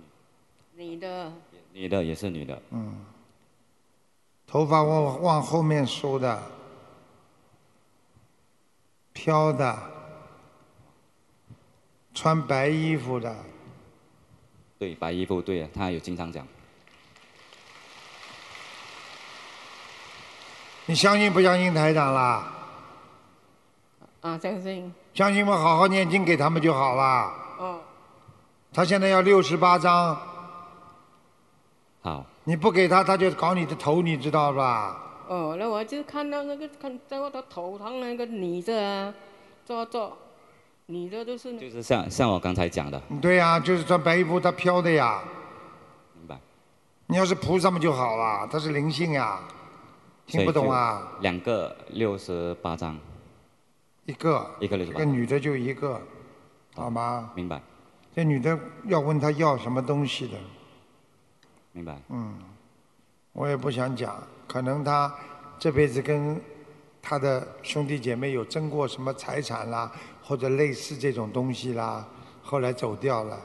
[0.74, 1.32] 女，女的
[1.74, 3.04] 女的也是女的，嗯，
[4.46, 6.42] 头发往往后面梳的，
[9.12, 9.78] 飘的，
[12.14, 13.36] 穿白衣服的，
[14.80, 16.42] 对，白衣服，对啊，他有经常讲，
[20.86, 22.50] 你相信不相信台长啦？
[24.22, 24.90] 啊，相信。
[25.12, 27.30] 相信我好好念经给他们就好啦。
[27.58, 27.80] 哦，
[28.72, 30.18] 他现在要六十八章，
[32.00, 34.96] 好，你不给他，他就搞你的头，你知道吧？
[35.28, 39.12] 哦，那我就看到那个看在我的头上那个女的啊，
[39.66, 40.16] 坐坐，
[40.90, 45.22] 女的都是就是像像我刚才讲的，对呀、就是穿白衣服，他飘的呀。
[46.18, 46.36] 明白。
[47.06, 49.40] 你要是菩萨嘛就好了，他是灵性呀，
[50.26, 51.12] 听不懂啊？
[51.20, 52.98] 两个六十八张，
[54.04, 56.00] 一个，一个六十八这个，女的就一个，
[56.74, 57.30] 好吗？
[57.36, 57.62] 明白
[58.12, 60.34] 这女的要问他要什么东西的，
[61.70, 62.34] 明白，嗯，
[63.32, 65.14] 我也不想讲，可能他
[65.56, 66.40] 这辈子跟
[67.00, 69.90] 他的兄弟姐妹有争过什么财产啦，
[70.30, 72.06] 或者类似这种东西啦，
[72.40, 73.36] 后来走掉了，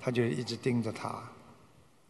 [0.00, 1.22] 他就一直盯着他，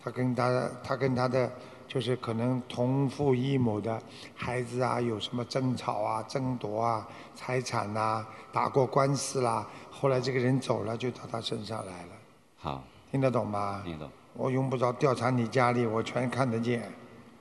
[0.03, 1.53] 他跟他他跟他的
[1.87, 4.03] 就是可能同父异母的
[4.35, 12.13] 孩子啊，有什么争吵啊、争夺啊、财产呐、打过官司啦，后来这个人走了，就到他身上来了，
[12.57, 12.83] 好，
[13.13, 13.83] 听得懂吗？
[13.85, 16.91] 听得懂，我用不着调查你家里，我全看得见。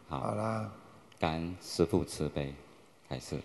[0.10, 0.70] 好，好啦，
[1.18, 2.54] 感恩师父慈悲，
[3.08, 3.40] 开始。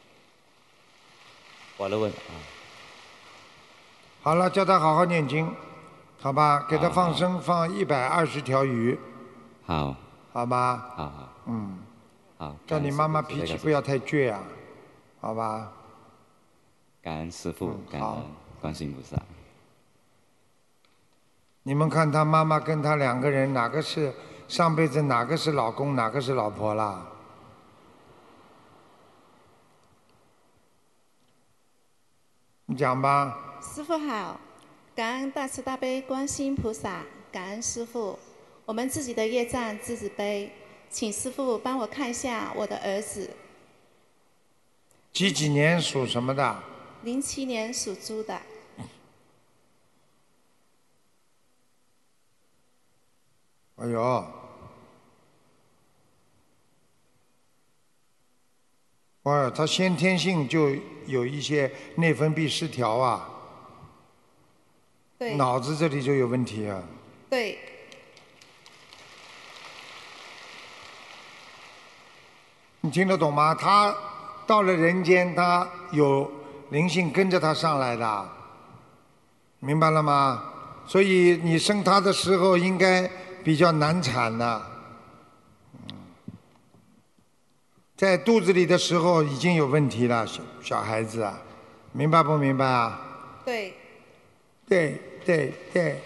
[1.76, 2.34] 我来问啊，
[4.28, 5.50] 好了，叫他好好念经，
[6.20, 6.66] 好吧？
[6.68, 9.00] 给他放生，放一百二十条鱼，
[9.64, 9.96] 好，
[10.34, 10.92] 好吧？
[10.94, 11.78] 好好嗯，
[12.36, 14.40] 好，叫你妈妈脾气不要太倔啊，
[15.22, 15.72] 好吧？
[17.00, 18.22] 感恩师父，感恩
[18.60, 19.16] 观世音菩萨。
[21.62, 24.12] 你们看他妈妈跟他两个人，哪个是
[24.46, 27.02] 上辈子哪个是老公，哪个是老婆啦？
[32.66, 33.46] 你讲吧。
[33.60, 34.40] 师傅好，
[34.94, 38.18] 感恩大慈大悲观世音菩萨，感恩师傅。
[38.64, 40.52] 我们自己的业障自己背，
[40.90, 43.30] 请师傅帮我看一下我的儿子，
[45.12, 46.62] 几几年属什么的？
[47.02, 48.40] 零七年属猪的。
[53.76, 54.24] 哎呦，
[59.22, 60.74] 哇，他先天性就
[61.06, 63.37] 有一些内分泌失调啊，
[65.18, 66.80] 对脑子这里就有问题啊。
[67.28, 67.58] 对，
[72.80, 73.54] 你听得懂吗？
[73.54, 73.94] 他
[74.46, 76.30] 到了人间，他有
[76.70, 78.28] 灵性跟着他上来的，
[79.58, 80.44] 明白了吗？
[80.86, 83.10] 所以你生他的时候应该
[83.44, 84.62] 比较难产的，
[85.88, 85.96] 嗯
[87.96, 91.38] 在肚子里的时候已经有问题了，小小孩子啊，
[91.92, 93.00] 明白不明白啊？
[93.44, 93.74] 对，
[94.68, 96.00] 对对对，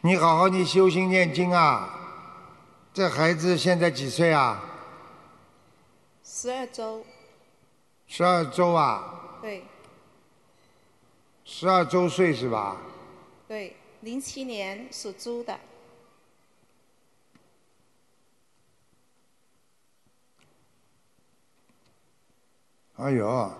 [0.00, 1.90] 你好好你修心念经啊！
[2.94, 4.58] 这孩子现在几岁啊？
[6.24, 7.04] 十二周，
[8.06, 9.62] 十二周啊，对
[11.44, 12.78] 十二周岁是吧？
[13.46, 15.60] 对，零七年属猪的，
[22.96, 23.52] 哎呦，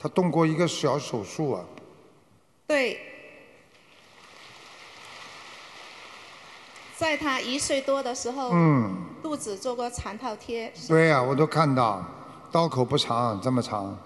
[0.00, 1.66] 他动过一个小手术啊！
[2.68, 3.00] 对，
[6.94, 12.04] 在他一岁多的时候，嗯，肚子做过肠套贴，对呀、我都看到，
[12.52, 13.98] 刀口不长，这么长。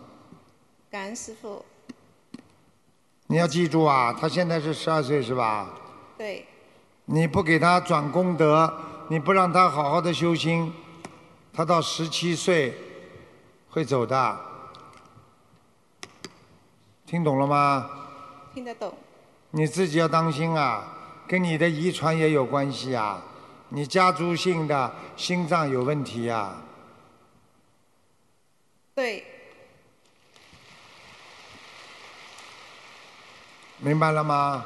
[0.89, 1.65] 感恩师傅，
[3.27, 5.69] 你要记住啊，他现在是十二岁是吧？
[6.17, 6.47] 对
[7.07, 8.73] 你不给他转功德，
[9.09, 10.73] 你不让他好好的修心，
[11.53, 12.79] 他到十七岁
[13.71, 14.41] 会走的。
[17.05, 17.91] 听懂了吗？
[18.55, 18.93] 听得懂，
[19.51, 20.85] 你自己要当心啊，
[21.27, 23.23] 跟你的遗传也有关系啊。
[23.71, 26.61] 你家族性的心脏有问题啊，
[28.95, 29.25] 对
[33.79, 34.65] 明白了吗？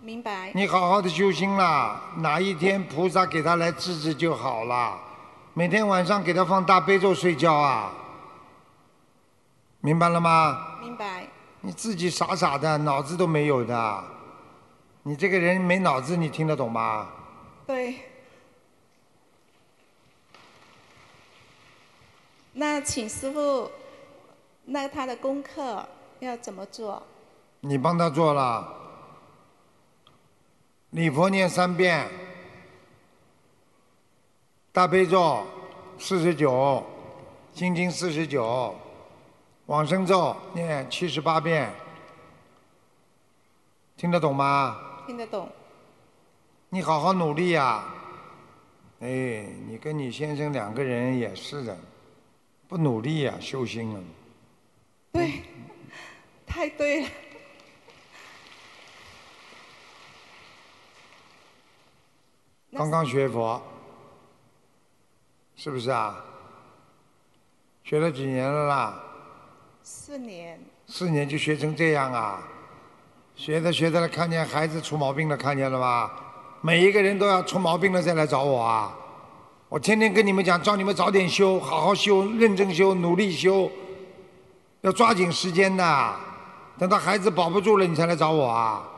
[0.00, 4.98] 明白，你好好的修心啦，哪一天菩萨给他来治治就好了。
[5.52, 7.92] 每天晚上给他放大悲咒睡觉啊，
[9.80, 10.78] 明白了吗？
[10.80, 11.28] 明白，
[11.62, 14.04] 你自己傻傻的，脑子都没有的，
[15.04, 17.08] 你这个人没脑子，你听得懂吗？
[17.66, 17.96] 对。
[22.52, 23.70] 那请师傅，
[24.64, 27.02] 那他的功课要怎么做？
[27.60, 28.68] 你帮他做了，
[30.90, 32.10] 礼佛念三遍，
[34.72, 35.46] 大悲咒
[35.96, 36.84] 四十九，
[37.54, 38.74] 心经四十九，
[39.72, 41.72] 往生咒念七十八遍，
[43.96, 44.78] 听得懂吗？
[45.06, 45.50] 听得懂，
[46.68, 47.82] 你好好努力呀、
[49.00, 51.74] 哎，你跟你先生两个人也是的，
[52.68, 54.00] 不努力呀、修心了。
[55.10, 55.40] 对，
[56.46, 57.08] 太对了。
[62.74, 63.62] 刚刚学佛，
[65.56, 66.22] 是不是啊？
[67.84, 69.02] 学了几年了啦？
[69.84, 72.40] 四年，四年就学成这样啊？
[73.34, 76.10] 学着学着，看见孩子出毛病了，看见了吧？
[76.60, 78.96] 每一个人都要出毛病了再来找我啊！
[79.68, 83.68] 我天天跟你们讲，叫你们早点修，好好修，认真修，努力修，
[84.82, 86.14] 要抓紧时间的。
[86.78, 88.88] 等到孩子保不住了，你才来找我啊！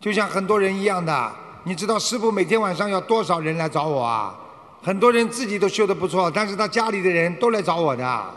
[0.00, 1.32] 就像很多人一样的，
[1.64, 4.34] 你知道师傅每天晚上要多少人来找我啊？
[4.82, 8.34] 很多人自己都修得不错，但是他家里的人都来找我的。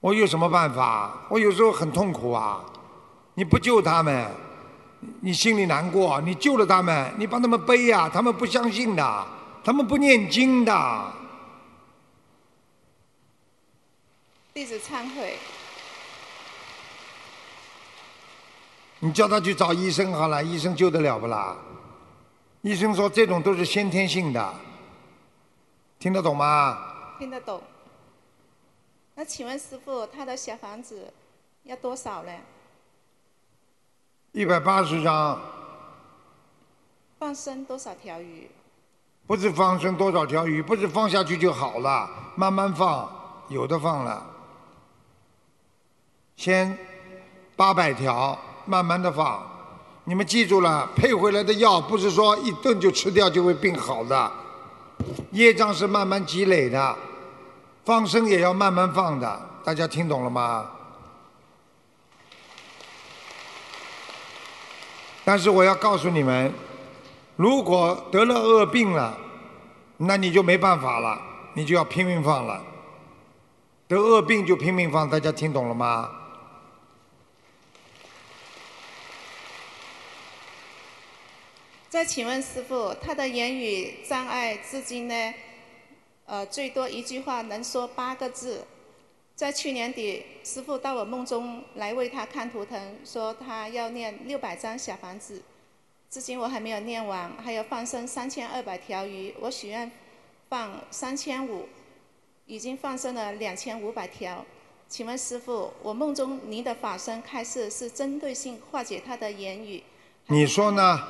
[0.00, 1.12] 我有什么办法？
[1.28, 2.64] 我有时候很痛苦啊！
[3.34, 4.30] 你不救他们，
[5.20, 9.26] 你心里难过；你救了他们，你帮他们背呀、他们不相信的，
[9.62, 11.12] 他们不念经的。
[14.54, 15.36] 弟子忏悔。
[19.00, 21.56] 你叫他去找医生好了，医生救得了不啦？
[22.62, 24.54] 医生说这种都是先天性的，
[25.98, 26.78] 听得懂吗？
[27.18, 27.62] 听得懂。
[29.20, 31.12] 那请问师傅，他的小房子
[31.64, 32.32] 要多少呢？
[34.32, 35.38] 一百八十张，
[37.18, 38.50] 放生多少条鱼？
[39.26, 43.12] 不是放生多少条鱼，不是放下去就好了，慢慢放，
[43.50, 44.26] 有的放了，
[46.36, 46.74] 先
[47.54, 49.46] 八百条，慢慢的放。
[50.04, 54.32] 你们记住了，配回来的药不是说一顿就吃掉就会病好的，
[55.32, 56.96] 业障是慢慢积累的，
[57.90, 60.70] 放生也要慢慢放的，大家听懂了吗？
[65.24, 66.54] 但是我要告诉你们，
[67.34, 69.18] 如果得了恶病了，
[69.96, 71.20] 那你就没办法了，
[71.54, 72.62] 你就要拼命放了。
[73.88, 76.08] 得恶病就拼命放，大家听懂了吗？
[81.88, 85.34] 再请问师傅，他的言语障碍至今呢？
[86.30, 88.64] 呃，最多一句话能说八个字。
[89.34, 95.42] 在去年底，师傅到我梦中来为他看图腾，说他要念六百张小房子，
[96.08, 99.90] 至今我还没有念完，还要放生三千二百条鱼，我许愿
[100.48, 101.68] 放三千五，
[102.46, 104.46] 已经放生了两千五百条。
[104.86, 109.82] 请问师傅，我梦中您的法身开示是针对性化解他的言语？
[110.28, 111.00] 你说呢？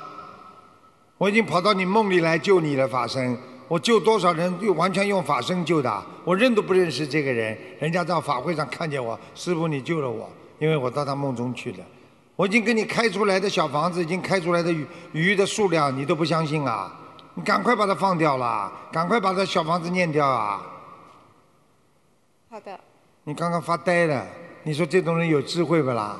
[1.19, 3.37] 我已经跑到你梦里来救你了，法身。
[3.71, 6.05] 我救多少人，就完全用法身救的。
[6.25, 10.29] 我认都不认识这个人，人家在法会上看见我，师傅你救了我，
[10.59, 11.79] 因为我到他梦中去了。
[12.35, 16.93] 我已经给你开出来的小房子，已经开出来的鱼鱼的数量，你都不相信啊？
[17.35, 20.67] 你赶快把它放掉啦，赶快把这小房子念掉啊！
[22.49, 22.77] 好的。
[23.23, 24.27] 你刚刚发呆了，
[24.65, 26.19] 你说这种人有智慧不啦？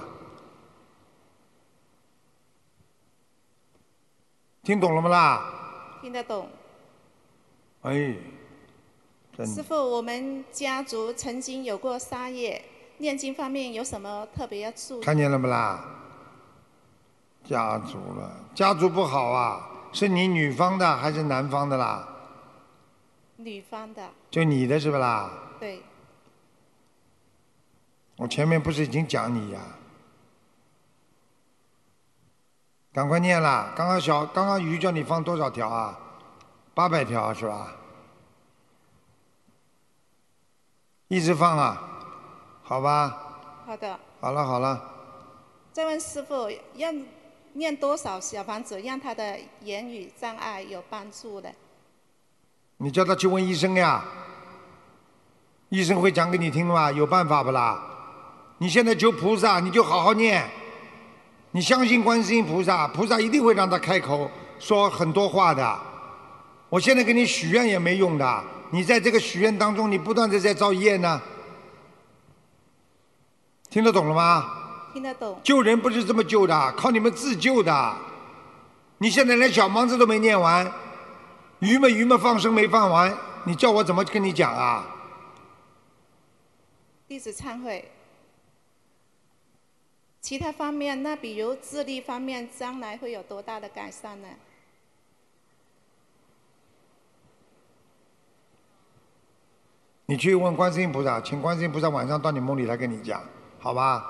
[4.63, 5.45] 听懂了吗啦？
[6.01, 6.49] 听得懂。
[7.83, 8.15] 哎，
[9.39, 12.63] 师傅，我们家族曾经有过杀业，
[12.99, 15.03] 念经方面有什么特别要注意？
[15.03, 15.83] 看见了不啦？
[17.43, 22.07] 家族了，家族不好啊，是你女方的还是男方的啦？
[23.37, 24.11] 女方的。
[24.31, 25.31] 就你的是不啦？
[25.59, 25.83] 对。
[28.17, 29.61] 我前面不是已经讲你呀？
[32.93, 33.73] 赶快念啦！
[33.75, 35.99] 刚刚小，刚刚鱼叫你放多少条啊？
[36.75, 37.77] 八百条是吧？
[41.09, 41.83] 一直放啊，
[42.63, 43.17] 好吧？
[43.67, 43.99] 好的。
[44.21, 44.81] 好了好了。
[45.73, 46.93] 再问师傅，要
[47.55, 51.53] 念多少小房子，让他的言语障碍有帮助的？
[52.77, 54.05] 你叫他去问医生呀，
[55.69, 56.93] 医生会讲给你听的吗？
[56.93, 57.83] 有办法不啦？
[58.59, 60.49] 你现在求菩萨，你就好好念，
[61.51, 65.90] 你相信观世音菩萨，菩萨一定会让他开口说很多话的。
[66.71, 71.21] 我现在给你许愿也没用的，你在这个许愿当中，你不断的在造业呢。
[73.69, 74.91] 听得懂了吗？
[74.93, 75.39] 听得懂。
[75.43, 77.97] 救人不是这么救的，靠你们自救的。
[78.99, 80.71] 你现在连小房子都没念完，
[81.59, 84.87] 鱼嘛鱼嘛放生没放完，你叫我怎么跟你讲啊？
[87.09, 87.91] 弟子忏悔。
[90.21, 94.29] 其他方面，那比如智力方面，将来会有多大的改善呢？
[100.11, 103.23] 你去问观世音菩萨，请观世音菩萨晚上到你梦里来跟你讲，
[103.61, 104.05] 好吧？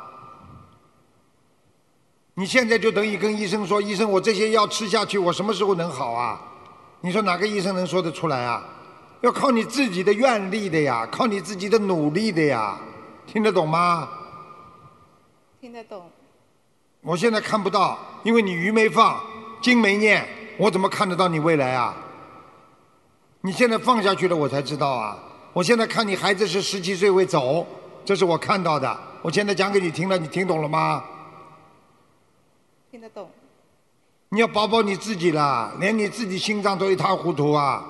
[2.32, 6.40] 你现在就等于跟医生说，医生，我这些药吃下去，我什么时候能好啊？
[7.02, 8.64] 你说哪个医生能说得出来啊？
[9.20, 12.78] 要靠你自己的愿力的呀，靠你自己的努力的呀，
[13.26, 14.08] 听得懂吗？
[15.60, 16.10] 听得懂。
[17.02, 19.20] 我现在看不到，因为你鱼没放，
[19.60, 21.94] 经没念，我怎么看得到你未来啊？
[23.42, 25.18] 你现在放下去了，我才知道啊。
[25.52, 27.66] 我现在看你孩子是十七岁会走，
[28.04, 28.98] 这是我看到的。
[29.22, 31.04] 我现在讲给你听了，你听懂了吗？
[32.90, 33.30] 听得懂。
[34.28, 37.84] 你要保保你自己啦，连你自己心脏都一塌糊涂啊！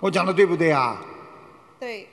[0.00, 1.00] 我讲的对不对啊？
[1.78, 2.08] 对。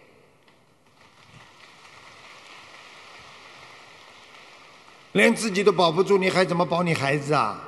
[5.14, 7.60] 连自己都保不住，你还怎么保你孩子啊？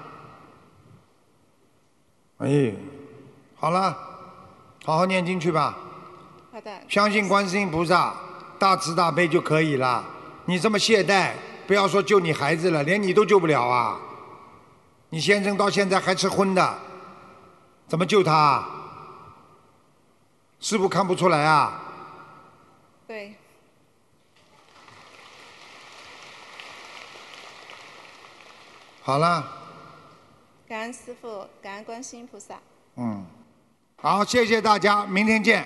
[2.37, 2.71] 哎，
[3.55, 3.97] 好了，
[4.85, 5.77] 好好念经去吧。
[6.87, 8.13] 相信观世音菩萨
[8.57, 10.03] 大慈大悲就可以了。
[10.45, 11.31] 你这么懈怠，
[11.67, 13.99] 不要说救你孩子了，连你都救不了啊！
[15.09, 16.77] 你先生到现在还吃荤的，
[17.87, 18.65] 怎么救他？
[20.59, 21.81] 师傅看不出来啊？
[23.07, 23.35] 对。
[29.01, 29.53] 好了。
[30.67, 32.55] 感恩师傅，感恩观世音菩萨。
[32.95, 33.25] 嗯，
[34.01, 35.65] 好，谢谢大家，明天见。